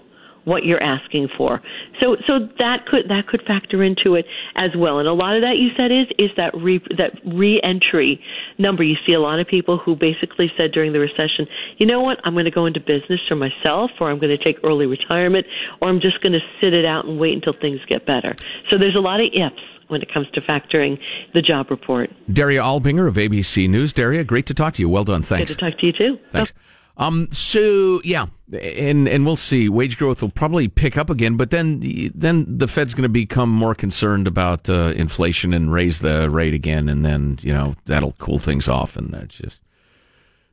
what 0.50 0.66
you're 0.66 0.82
asking 0.82 1.30
for. 1.38 1.62
So 2.02 2.18
so 2.26 2.40
that 2.58 2.86
could 2.88 3.08
that 3.08 3.28
could 3.28 3.44
factor 3.46 3.84
into 3.84 4.16
it 4.16 4.26
as 4.56 4.72
well. 4.76 4.98
And 4.98 5.08
a 5.08 5.14
lot 5.14 5.36
of 5.36 5.42
that 5.42 5.58
you 5.58 5.70
said 5.78 5.92
is 5.92 6.08
is 6.18 6.32
that 6.36 6.52
re, 6.58 6.82
that 6.98 7.14
reentry 7.24 8.20
number. 8.58 8.84
You 8.84 8.96
see 9.06 9.14
a 9.14 9.22
lot 9.22 9.40
of 9.40 9.48
people 9.48 9.78
who 9.78 9.96
basically 9.96 10.52
said 10.58 10.72
during 10.72 10.92
the 10.92 11.00
recession, 11.00 11.46
you 11.78 11.86
know 11.86 12.02
what, 12.02 12.18
I'm 12.24 12.34
going 12.34 12.46
to 12.46 12.52
go 12.52 12.66
into 12.66 12.80
business 12.80 13.22
for 13.28 13.36
myself, 13.36 13.92
or 14.00 14.10
I'm 14.10 14.20
going 14.20 14.36
to 14.36 14.44
take 14.44 14.58
early 14.64 14.88
retirement, 14.88 15.46
or 15.82 15.90
I'm 15.90 16.02
just 16.02 16.22
going 16.22 16.34
to 16.34 16.42
sit 16.60 16.74
it 16.74 16.86
out 16.86 17.06
and 17.06 17.20
wait 17.20 17.34
until 17.34 17.54
things 17.54 17.80
get 17.88 18.06
better. 18.06 18.36
So 18.70 18.78
there's 18.78 18.96
a 18.96 19.00
lot 19.00 19.20
of 19.20 19.28
ifs 19.28 19.62
when 19.90 20.02
it 20.02 20.14
comes 20.14 20.28
to 20.34 20.42
factoring 20.42 21.00
the 21.34 21.42
job 21.42 21.70
report. 21.70 22.10
Daria 22.32 22.62
Albinger 22.62 23.08
of 23.08 23.16
ABC 23.16 23.70
News. 23.70 23.94
Daria, 23.94 24.24
great 24.24 24.46
to 24.48 24.54
talk 24.54 24.76
to 24.76 24.82
you. 24.82 24.90
Well 24.90 25.04
done. 25.04 25.24
Thanks. 25.24 25.52
Good 25.52 25.60
to 25.60 25.72
talk 25.72 25.80
to 25.80 25.86
you 25.86 25.94
too. 25.94 26.20
Thanks. 26.30 26.54
Um, 27.00 27.30
so 27.32 28.02
yeah, 28.04 28.26
and 28.52 29.08
and 29.08 29.26
we'll 29.26 29.38
see. 29.38 29.70
Wage 29.70 29.98
growth 29.98 30.22
will 30.22 30.30
probably 30.30 30.68
pick 30.68 30.98
up 30.98 31.10
again, 31.10 31.38
but 31.38 31.50
then 31.50 32.12
then 32.14 32.58
the 32.58 32.68
Fed's 32.68 32.94
going 32.94 33.04
to 33.04 33.10
become 33.10 33.50
more 33.50 33.74
concerned 33.74 34.28
about 34.28 34.70
uh, 34.70 34.94
inflation 34.98 35.54
and 35.54 35.72
raise 35.72 36.02
the 36.02 36.30
rate 36.30 36.54
again, 36.54 36.90
and 36.90 37.06
then 37.06 37.40
you 37.42 37.54
know 37.54 37.76
that'll 37.86 38.16
cool 38.20 38.38
things 38.38 38.68
off, 38.68 38.98
and 38.98 39.14
that's 39.14 39.38
just 39.38 39.62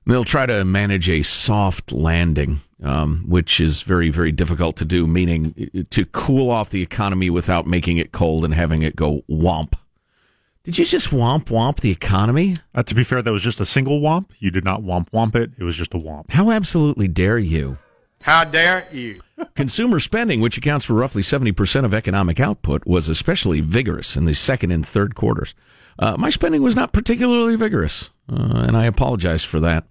they'll 0.06 0.22
try 0.22 0.46
to 0.46 0.64
manage 0.64 1.10
a 1.10 1.24
soft 1.24 1.90
landing, 1.90 2.60
um, 2.80 3.24
which 3.26 3.58
is 3.58 3.82
very 3.82 4.10
very 4.10 4.30
difficult 4.30 4.76
to 4.76 4.84
do. 4.84 5.08
Meaning 5.08 5.86
to 5.90 6.04
cool 6.06 6.48
off 6.48 6.70
the 6.70 6.80
economy 6.80 7.28
without 7.28 7.66
making 7.66 7.96
it 7.96 8.12
cold 8.12 8.44
and 8.44 8.54
having 8.54 8.82
it 8.82 8.94
go 8.94 9.22
womp. 9.28 9.74
Did 10.66 10.78
you 10.78 10.84
just 10.84 11.10
womp 11.10 11.44
womp 11.44 11.78
the 11.78 11.92
economy? 11.92 12.56
Uh, 12.74 12.82
to 12.82 12.92
be 12.92 13.04
fair, 13.04 13.22
that 13.22 13.30
was 13.30 13.44
just 13.44 13.60
a 13.60 13.64
single 13.66 14.00
womp. 14.00 14.30
You 14.40 14.50
did 14.50 14.64
not 14.64 14.82
womp 14.82 15.08
womp 15.10 15.36
it. 15.36 15.52
It 15.56 15.62
was 15.62 15.76
just 15.76 15.94
a 15.94 15.96
womp. 15.96 16.32
How 16.32 16.50
absolutely 16.50 17.06
dare 17.06 17.38
you? 17.38 17.78
How 18.22 18.42
dare 18.42 18.88
you? 18.90 19.20
Consumer 19.54 20.00
spending, 20.00 20.40
which 20.40 20.58
accounts 20.58 20.84
for 20.84 20.94
roughly 20.94 21.22
70% 21.22 21.84
of 21.84 21.94
economic 21.94 22.40
output, 22.40 22.84
was 22.84 23.08
especially 23.08 23.60
vigorous 23.60 24.16
in 24.16 24.24
the 24.24 24.34
second 24.34 24.72
and 24.72 24.84
third 24.84 25.14
quarters. 25.14 25.54
Uh, 26.00 26.16
my 26.16 26.30
spending 26.30 26.62
was 26.62 26.74
not 26.74 26.92
particularly 26.92 27.54
vigorous, 27.54 28.10
uh, 28.28 28.64
and 28.66 28.76
I 28.76 28.86
apologize 28.86 29.44
for 29.44 29.60
that. 29.60 29.84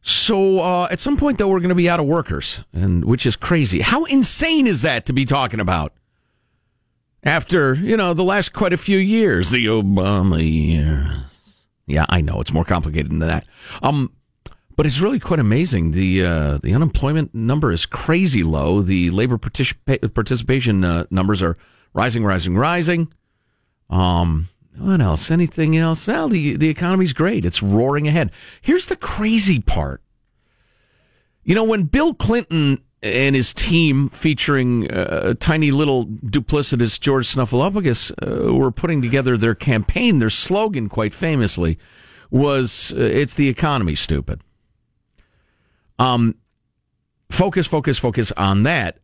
So 0.00 0.60
uh, 0.60 0.88
at 0.90 1.00
some 1.00 1.18
point, 1.18 1.36
though, 1.36 1.48
we're 1.48 1.60
going 1.60 1.68
to 1.68 1.74
be 1.74 1.90
out 1.90 2.00
of 2.00 2.06
workers, 2.06 2.62
and 2.72 3.04
which 3.04 3.26
is 3.26 3.36
crazy. 3.36 3.80
How 3.82 4.04
insane 4.04 4.66
is 4.66 4.80
that 4.80 5.04
to 5.04 5.12
be 5.12 5.26
talking 5.26 5.60
about? 5.60 5.92
After, 7.22 7.74
you 7.74 7.96
know, 7.96 8.14
the 8.14 8.24
last 8.24 8.52
quite 8.52 8.72
a 8.72 8.76
few 8.76 8.98
years, 8.98 9.50
the 9.50 9.66
Obama 9.66 10.40
years. 10.40 11.24
Yeah, 11.86 12.04
I 12.08 12.20
know 12.20 12.40
it's 12.40 12.52
more 12.52 12.64
complicated 12.64 13.10
than 13.10 13.20
that. 13.20 13.46
Um, 13.82 14.12
but 14.76 14.86
it's 14.86 15.00
really 15.00 15.18
quite 15.18 15.40
amazing. 15.40 15.90
The 15.90 16.24
uh, 16.24 16.58
the 16.58 16.72
unemployment 16.72 17.34
number 17.34 17.72
is 17.72 17.84
crazy 17.84 18.44
low. 18.44 18.80
The 18.80 19.10
labor 19.10 19.36
particip- 19.36 20.14
participation 20.14 20.84
uh, 20.84 21.04
numbers 21.10 21.42
are 21.42 21.56
rising, 21.94 22.24
rising, 22.24 22.56
rising. 22.56 23.12
Um, 23.90 24.48
what 24.76 25.00
else? 25.00 25.30
Anything 25.32 25.76
else? 25.76 26.06
Well, 26.06 26.28
the 26.28 26.56
the 26.56 26.68
economy's 26.68 27.12
great. 27.12 27.44
It's 27.44 27.62
roaring 27.62 28.06
ahead. 28.06 28.30
Here's 28.60 28.86
the 28.86 28.94
crazy 28.96 29.58
part. 29.58 30.00
You 31.42 31.56
know, 31.56 31.64
when 31.64 31.84
Bill 31.84 32.14
Clinton 32.14 32.78
and 33.02 33.36
his 33.36 33.54
team, 33.54 34.08
featuring 34.08 34.90
uh, 34.90 35.34
tiny 35.38 35.70
little 35.70 36.06
duplicitous 36.06 36.98
George 36.98 37.26
Snuffleupagus, 37.26 38.10
uh, 38.22 38.54
were 38.54 38.72
putting 38.72 39.00
together 39.00 39.36
their 39.36 39.54
campaign. 39.54 40.18
Their 40.18 40.30
slogan, 40.30 40.88
quite 40.88 41.14
famously, 41.14 41.78
was 42.30 42.92
uh, 42.96 43.00
"It's 43.00 43.34
the 43.34 43.48
economy, 43.48 43.94
stupid." 43.94 44.40
Um, 46.00 46.36
focus, 47.30 47.66
focus, 47.66 47.98
focus 47.98 48.32
on 48.36 48.64
that, 48.64 48.98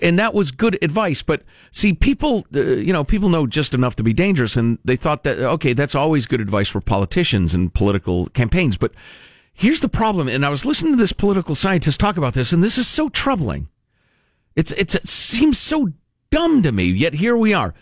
and 0.00 0.18
that 0.18 0.32
was 0.32 0.50
good 0.50 0.78
advice. 0.80 1.22
But 1.22 1.42
see, 1.70 1.92
people, 1.92 2.46
uh, 2.54 2.60
you 2.60 2.92
know, 2.94 3.04
people 3.04 3.28
know 3.28 3.46
just 3.46 3.74
enough 3.74 3.96
to 3.96 4.02
be 4.02 4.14
dangerous, 4.14 4.56
and 4.56 4.78
they 4.84 4.96
thought 4.96 5.24
that 5.24 5.38
okay, 5.38 5.74
that's 5.74 5.94
always 5.94 6.26
good 6.26 6.40
advice 6.40 6.70
for 6.70 6.80
politicians 6.80 7.52
and 7.52 7.72
political 7.74 8.26
campaigns, 8.28 8.78
but 8.78 8.92
Here's 9.58 9.80
the 9.80 9.88
problem, 9.88 10.28
and 10.28 10.46
I 10.46 10.50
was 10.50 10.64
listening 10.64 10.92
to 10.92 10.96
this 10.96 11.12
political 11.12 11.56
scientist 11.56 11.98
talk 11.98 12.16
about 12.16 12.32
this, 12.32 12.52
and 12.52 12.62
this 12.62 12.78
is 12.78 12.86
so 12.86 13.08
troubling. 13.08 13.68
It's, 14.54 14.70
it's 14.72 14.94
it 14.94 15.08
seems 15.08 15.58
so 15.58 15.88
dumb 16.30 16.62
to 16.62 16.70
me, 16.70 16.84
yet 16.84 17.14
here 17.14 17.36
we 17.36 17.52
are. 17.52 17.74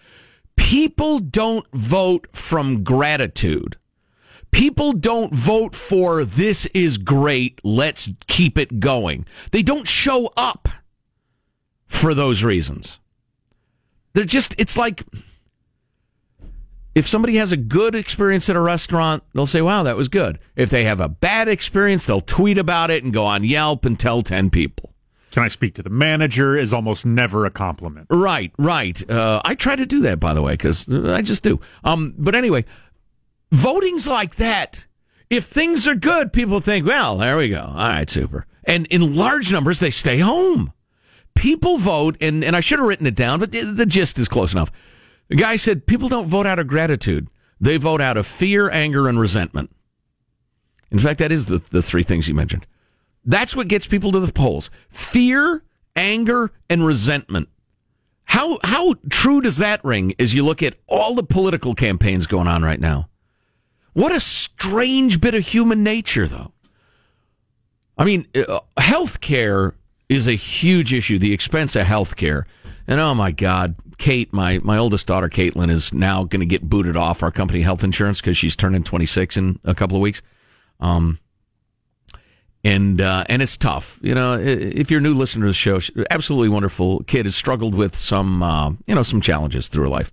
People 0.57 1.19
don't 1.19 1.67
vote 1.75 2.29
from 2.33 2.83
gratitude. 2.83 3.77
People 4.51 4.93
don't 4.93 5.35
vote 5.35 5.75
for 5.75 6.25
this 6.25 6.65
is 6.73 6.97
great, 6.97 7.61
let's 7.62 8.11
keep 8.27 8.57
it 8.57 8.81
going. 8.81 9.27
They 9.53 9.62
don't 9.62 9.87
show 9.87 10.31
up 10.35 10.71
for 11.87 12.15
those 12.15 12.43
reasons. 12.43 13.01
They're 14.15 14.25
just, 14.25 14.55
it's 14.57 14.79
like 14.79 15.05
if 16.97 17.07
somebody 17.07 17.37
has 17.37 17.53
a 17.53 17.59
good 17.59 17.95
experience 17.95 18.49
at 18.49 18.57
a 18.57 18.61
restaurant, 18.61 19.23
they'll 19.35 19.47
say, 19.47 19.61
wow, 19.61 19.83
that 19.83 19.99
was 19.99 20.09
good. 20.09 20.39
If 20.57 20.71
they 20.71 20.85
have 20.85 20.99
a 20.99 21.11
bad 21.11 21.47
experience, 21.47 22.07
they'll 22.07 22.23
tweet 22.23 22.57
about 22.57 22.91
it 22.91 23.05
and 23.05 23.13
go 23.13 23.27
on 23.27 23.45
Yelp 23.45 23.85
and 23.85 24.01
tell 24.01 24.23
10 24.23 24.49
people. 24.49 24.95
Can 25.31 25.43
I 25.43 25.49
speak 25.49 25.75
to 25.75 25.83
the 25.83 25.90
manager 25.90 26.57
is 26.57 26.73
almost 26.73 27.05
never 27.05 27.44
a 27.44 27.51
compliment. 27.51 28.07
Right, 28.09 28.51
right. 28.57 29.11
Uh, 29.11 29.42
I 29.44 29.55
try 29.55 29.77
to 29.77 29.85
do 29.85 30.01
that, 30.01 30.21
by 30.21 30.33
the 30.33 30.40
way, 30.40 30.55
because 30.55 30.88
I 30.88 31.21
just 31.21 31.42
do. 31.42 31.61
Um, 31.85 32.15
but 32.17 32.35
anyway, 32.35 32.65
voting's 33.53 34.09
like 34.09 34.37
that. 34.37 34.87
If 35.29 35.44
things 35.44 35.87
are 35.87 35.97
good, 35.97 36.33
people 36.33 36.61
think, 36.61 36.87
well, 36.87 37.19
there 37.19 37.37
we 37.37 37.51
go. 37.51 37.61
All 37.61 37.75
right, 37.75 38.09
super. 38.09 38.47
And 38.65 38.87
in 38.87 39.15
large 39.15 39.53
numbers, 39.53 39.81
they 39.81 39.90
stay 39.90 40.21
home. 40.21 40.73
People 41.35 41.77
vote, 41.77 42.17
and, 42.23 42.42
and 42.42 42.57
I 42.57 42.61
should 42.61 42.79
have 42.79 42.88
written 42.88 43.07
it 43.07 43.15
down, 43.15 43.38
but 43.38 43.53
the, 43.53 43.65
the 43.65 43.85
gist 43.85 44.19
is 44.19 44.29
close 44.29 44.55
enough 44.55 44.73
the 45.29 45.37
guy 45.37 45.56
said 45.56 45.87
people 45.87 46.08
don't 46.08 46.27
vote 46.27 46.46
out 46.46 46.58
of 46.58 46.66
gratitude. 46.66 47.29
They 47.60 47.77
vote 47.77 48.00
out 48.00 48.16
of 48.16 48.27
fear, 48.27 48.70
anger, 48.70 49.08
and 49.08 49.18
resentment. 49.18 49.70
In 50.90 50.98
fact, 50.98 51.18
that 51.18 51.33
is 51.33 51.46
the, 51.46 51.62
the 51.70 51.83
three 51.83 52.02
things 52.02 52.27
he 52.27 52.33
mentioned. 52.33 52.66
That's 53.24 53.56
what 53.56 53.68
gets 53.68 53.87
people 53.87 54.12
to 54.12 54.20
the 54.20 54.33
polls. 54.33 54.70
Fear, 54.88 55.64
anger, 55.96 56.52
and 56.70 56.87
resentment. 56.87 57.48
How 58.24 58.58
how 58.62 58.94
true 59.10 59.40
does 59.40 59.58
that 59.58 59.85
ring 59.85 60.14
as 60.18 60.35
you 60.35 60.44
look 60.44 60.62
at 60.62 60.74
all 60.87 61.14
the 61.14 61.22
political 61.22 61.74
campaigns 61.74 62.27
going 62.27 62.46
on 62.46 62.62
right 62.62 62.81
now? 62.81 63.08
What 63.94 64.12
a 64.12 64.20
strange 64.20 65.20
bit 65.20 65.35
of 65.35 65.46
human 65.46 65.83
nature, 65.83 66.27
though. 66.27 66.52
I 67.96 68.04
mean, 68.04 68.27
uh, 68.37 68.60
health 68.77 69.20
care 69.20 69.74
is 70.08 70.29
a 70.29 70.35
huge 70.35 70.92
issue, 70.92 71.18
the 71.18 71.33
expense 71.33 71.74
of 71.74 71.87
health 71.87 72.16
care 72.16 72.46
And 72.89 73.01
oh 73.01 73.15
my 73.15 73.33
God, 73.33 73.75
Kate, 73.99 74.33
my, 74.33 74.59
my 74.63 74.79
oldest 74.79 75.07
daughter, 75.07 75.29
Caitlin, 75.29 75.71
is 75.71 75.93
now 75.93 76.25
going 76.25 76.41
to 76.41 76.47
get 76.47 76.63
booted 76.63 76.97
off 76.97 77.23
our 77.23 77.31
company 77.31 77.63
health 77.63 77.83
insurance 77.83 78.21
because 78.21 78.37
she's 78.37 78.55
turning 78.55 78.85
26 78.85 79.37
in 79.37 79.59
a 79.65 79.75
couple 79.75 79.97
of 79.97 80.03
weeks. 80.03 80.23
Um, 80.81 81.19
and 82.67 83.01
uh, 83.01 83.25
and 83.29 83.43
it's 83.43 83.57
tough. 83.57 84.01
You 84.03 84.15
know, 84.15 84.35
if 84.35 84.91
you're 84.91 84.99
a 84.99 85.03
new 85.03 85.15
listener 85.15 85.43
to 85.43 85.51
the 85.51 85.55
show, 85.55 85.79
absolutely 86.11 86.49
wonderful 86.49 87.05
kid 87.05 87.25
has 87.25 87.37
struggled 87.37 87.77
with 87.77 87.95
some 87.95 88.43
uh, 88.43 88.71
you 88.87 88.95
know 88.95 89.05
some 89.05 89.21
challenges 89.21 89.69
through 89.69 89.85
her 89.85 89.89
life, 89.89 90.11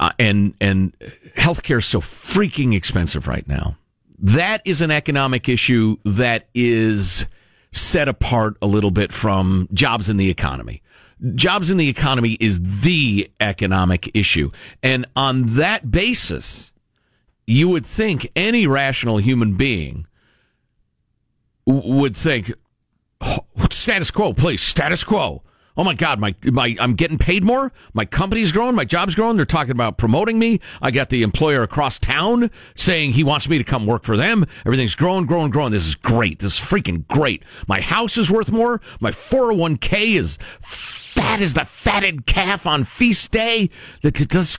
uh, 0.00 0.10
and 0.18 0.54
and 0.60 0.92
healthcare 1.36 1.78
is 1.78 1.86
so 1.86 2.00
freaking 2.00 2.74
expensive 2.74 3.28
right 3.28 3.46
now. 3.46 3.76
That 4.18 4.60
is 4.64 4.80
an 4.80 4.90
economic 4.90 5.48
issue 5.48 5.98
that 6.04 6.48
is 6.52 7.26
set 7.70 8.08
apart 8.08 8.56
a 8.60 8.66
little 8.66 8.90
bit 8.90 9.12
from 9.12 9.68
jobs 9.72 10.08
in 10.08 10.16
the 10.16 10.30
economy. 10.30 10.82
Jobs 11.34 11.70
in 11.70 11.76
the 11.76 11.88
economy 11.88 12.36
is 12.40 12.80
the 12.80 13.30
economic 13.40 14.10
issue, 14.14 14.50
and 14.82 15.06
on 15.14 15.54
that 15.56 15.90
basis, 15.90 16.72
you 17.46 17.68
would 17.68 17.84
think 17.84 18.30
any 18.34 18.66
rational 18.66 19.18
human 19.18 19.54
being 19.54 20.06
would 21.66 22.16
think 22.16 22.52
status 23.70 24.10
quo, 24.10 24.32
please, 24.32 24.62
status 24.62 25.04
quo. 25.04 25.42
Oh 25.80 25.84
my 25.84 25.94
God, 25.94 26.20
my 26.20 26.34
my 26.44 26.76
I'm 26.78 26.92
getting 26.92 27.16
paid 27.16 27.42
more. 27.42 27.72
My 27.94 28.04
company's 28.04 28.52
growing, 28.52 28.74
my 28.74 28.84
job's 28.84 29.14
growing. 29.14 29.38
They're 29.38 29.46
talking 29.46 29.70
about 29.70 29.96
promoting 29.96 30.38
me. 30.38 30.60
I 30.82 30.90
got 30.90 31.08
the 31.08 31.22
employer 31.22 31.62
across 31.62 31.98
town 31.98 32.50
saying 32.74 33.12
he 33.12 33.24
wants 33.24 33.48
me 33.48 33.56
to 33.56 33.64
come 33.64 33.86
work 33.86 34.02
for 34.02 34.14
them. 34.14 34.44
Everything's 34.66 34.94
growing, 34.94 35.24
growing, 35.24 35.50
growing. 35.50 35.72
This 35.72 35.88
is 35.88 35.94
great. 35.94 36.40
This 36.40 36.58
is 36.58 36.60
freaking 36.60 37.08
great. 37.08 37.46
My 37.66 37.80
house 37.80 38.18
is 38.18 38.30
worth 38.30 38.52
more. 38.52 38.82
My 39.00 39.10
401k 39.10 40.16
is 40.16 40.36
fat 40.60 41.40
as 41.40 41.54
the 41.54 41.64
fatted 41.64 42.26
calf 42.26 42.66
on 42.66 42.84
feast 42.84 43.30
day. 43.30 43.70
Let's 44.02 44.58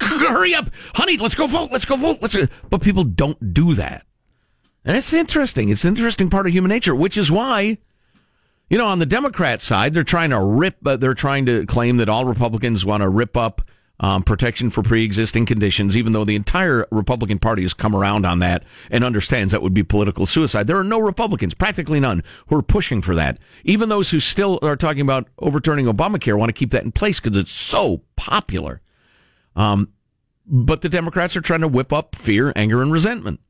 hurry 0.00 0.54
up, 0.54 0.70
honey. 0.94 1.16
Let's 1.16 1.34
go 1.34 1.48
vote. 1.48 1.72
Let's 1.72 1.84
go 1.84 1.96
vote. 1.96 2.18
Let's. 2.22 2.36
But 2.70 2.80
people 2.80 3.02
don't 3.02 3.52
do 3.52 3.74
that. 3.74 4.06
And 4.84 4.96
it's 4.96 5.12
interesting. 5.12 5.68
It's 5.68 5.84
an 5.84 5.96
interesting 5.96 6.30
part 6.30 6.46
of 6.46 6.52
human 6.52 6.68
nature, 6.68 6.94
which 6.94 7.18
is 7.18 7.28
why, 7.28 7.78
you 8.70 8.78
know, 8.78 8.86
on 8.86 9.00
the 9.00 9.06
Democrat 9.06 9.60
side, 9.60 9.92
they're 9.92 10.04
trying 10.04 10.30
to 10.30 10.40
rip, 10.40 10.76
uh, 10.86 10.96
they're 10.96 11.12
trying 11.12 11.44
to 11.46 11.66
claim 11.66 11.96
that 11.96 12.08
all 12.08 12.24
Republicans 12.24 12.86
want 12.86 13.02
to 13.02 13.08
rip 13.08 13.36
up 13.36 13.68
um, 13.98 14.22
protection 14.22 14.70
for 14.70 14.82
pre-existing 14.82 15.44
conditions, 15.44 15.96
even 15.96 16.12
though 16.12 16.24
the 16.24 16.36
entire 16.36 16.86
Republican 16.90 17.38
Party 17.38 17.62
has 17.62 17.74
come 17.74 17.94
around 17.94 18.24
on 18.24 18.38
that 18.38 18.64
and 18.90 19.04
understands 19.04 19.52
that 19.52 19.60
would 19.60 19.74
be 19.74 19.82
political 19.82 20.24
suicide. 20.24 20.68
There 20.68 20.78
are 20.78 20.84
no 20.84 21.00
Republicans, 21.00 21.52
practically 21.52 22.00
none, 22.00 22.22
who 22.46 22.56
are 22.56 22.62
pushing 22.62 23.02
for 23.02 23.14
that. 23.16 23.38
Even 23.64 23.88
those 23.88 24.10
who 24.10 24.20
still 24.20 24.58
are 24.62 24.76
talking 24.76 25.02
about 25.02 25.28
overturning 25.40 25.86
Obamacare 25.86 26.38
want 26.38 26.48
to 26.48 26.54
keep 26.54 26.70
that 26.70 26.84
in 26.84 26.92
place 26.92 27.20
because 27.20 27.36
it's 27.36 27.52
so 27.52 28.02
popular. 28.16 28.80
Um, 29.56 29.92
but 30.46 30.80
the 30.80 30.88
Democrats 30.88 31.36
are 31.36 31.42
trying 31.42 31.60
to 31.60 31.68
whip 31.68 31.92
up 31.92 32.14
fear, 32.14 32.52
anger, 32.56 32.82
and 32.82 32.92
resentment 32.92 33.40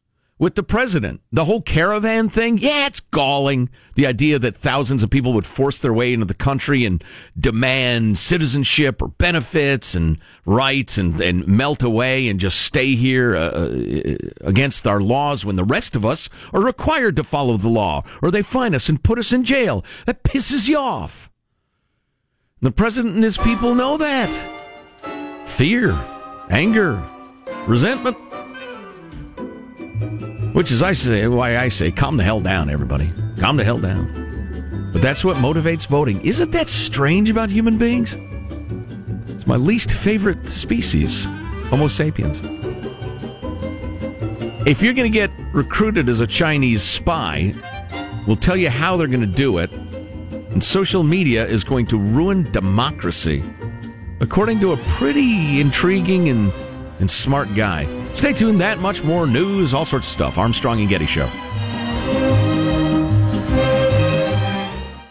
with 0.41 0.55
the 0.55 0.63
president. 0.63 1.21
The 1.31 1.45
whole 1.45 1.61
caravan 1.61 2.31
thing, 2.31 2.57
yeah, 2.59 2.87
it's 2.87 2.99
galling. 2.99 3.69
The 3.95 4.07
idea 4.07 4.39
that 4.39 4.57
thousands 4.57 5.03
of 5.03 5.11
people 5.11 5.35
would 5.35 5.47
force 5.47 5.79
their 5.79 5.93
way 5.93 6.15
into 6.15 6.25
the 6.25 6.35
country 6.35 6.87
and 6.87 7.05
demand 7.39 8.17
citizenship 8.17 9.03
or 9.03 9.09
benefits 9.09 9.95
and 9.95 10.19
rights 10.47 10.97
and, 10.97 11.21
and 11.21 11.47
melt 11.47 11.83
away 11.83 12.27
and 12.27 12.41
just 12.41 12.63
stay 12.63 12.95
here 12.95 13.37
uh, 13.37 13.51
uh, 13.51 14.17
against 14.41 14.87
our 14.87 15.01
laws 15.01 15.45
when 15.45 15.57
the 15.57 15.65
rest 15.65 15.95
of 15.95 16.07
us 16.07 16.31
are 16.55 16.63
required 16.63 17.17
to 17.17 17.23
follow 17.23 17.59
the 17.59 17.69
law 17.69 18.03
or 18.23 18.31
they 18.31 18.43
fine 18.43 18.75
us 18.75 18.89
and 18.89 19.05
put 19.05 19.19
us 19.19 19.33
in 19.33 19.45
jail. 19.45 19.85
That 20.07 20.25
pisses 20.25 20.69
you 20.69 20.79
off. 20.79 21.31
The 22.63 22.71
president 22.71 23.15
and 23.15 23.25
his 23.25 23.37
people 23.37 23.75
know 23.75 23.99
that. 23.99 24.33
Fear, 25.47 25.93
anger, 26.49 27.03
resentment 27.67 28.17
which 30.53 30.71
is 30.71 30.83
I 30.83 30.93
say 30.93 31.27
why 31.29 31.59
I 31.59 31.69
say 31.69 31.91
calm 31.91 32.17
the 32.17 32.25
hell 32.25 32.41
down, 32.41 32.71
everybody. 32.71 33.13
Calm 33.39 33.57
the 33.57 33.65
hell 33.65 33.79
down. 33.79 34.91
But 34.93 35.03
that's 35.03 35.25
what 35.25 35.37
motivates 35.37 35.87
voting. 35.87 36.21
Isn't 36.23 36.51
that 36.51 36.69
strange 36.69 37.31
about 37.31 37.51
human 37.51 37.79
beings? 37.79 38.19
It's 39.29 39.47
my 39.47 39.57
least 39.57 39.91
favorite 39.91 40.49
species, 40.49 41.27
Homo 41.69 41.89
sapiens. 41.89 42.43
If 44.67 44.83
you're 44.83 44.93
going 44.93 45.11
to 45.11 45.19
get 45.19 45.31
recruited 45.53 46.09
as 46.09 46.21
a 46.21 46.27
Chinese 46.27 46.83
spy, 46.83 47.55
we'll 48.27 48.37
tell 48.37 48.57
you 48.57 48.69
how 48.69 48.97
they're 48.97 49.07
going 49.07 49.21
to 49.21 49.27
do 49.27 49.59
it. 49.59 49.73
And 49.73 50.63
social 50.63 51.03
media 51.03 51.47
is 51.47 51.65
going 51.65 51.87
to 51.87 51.99
ruin 51.99 52.51
democracy, 52.51 53.43
according 54.21 54.61
to 54.61 54.73
a 54.73 54.77
pretty 54.77 55.61
intriguing 55.61 56.29
and, 56.29 56.53
and 56.99 57.11
smart 57.11 57.55
guy. 57.55 57.87
Stay 58.15 58.33
tuned. 58.33 58.61
That 58.61 58.79
much 58.79 59.03
more 59.03 59.27
news, 59.27 59.75
all 59.75 59.85
sorts 59.85 60.07
of 60.09 60.13
stuff. 60.13 60.39
Armstrong 60.39 60.81
and 60.81 60.89
Getty 60.89 61.07
Show. 61.07 61.29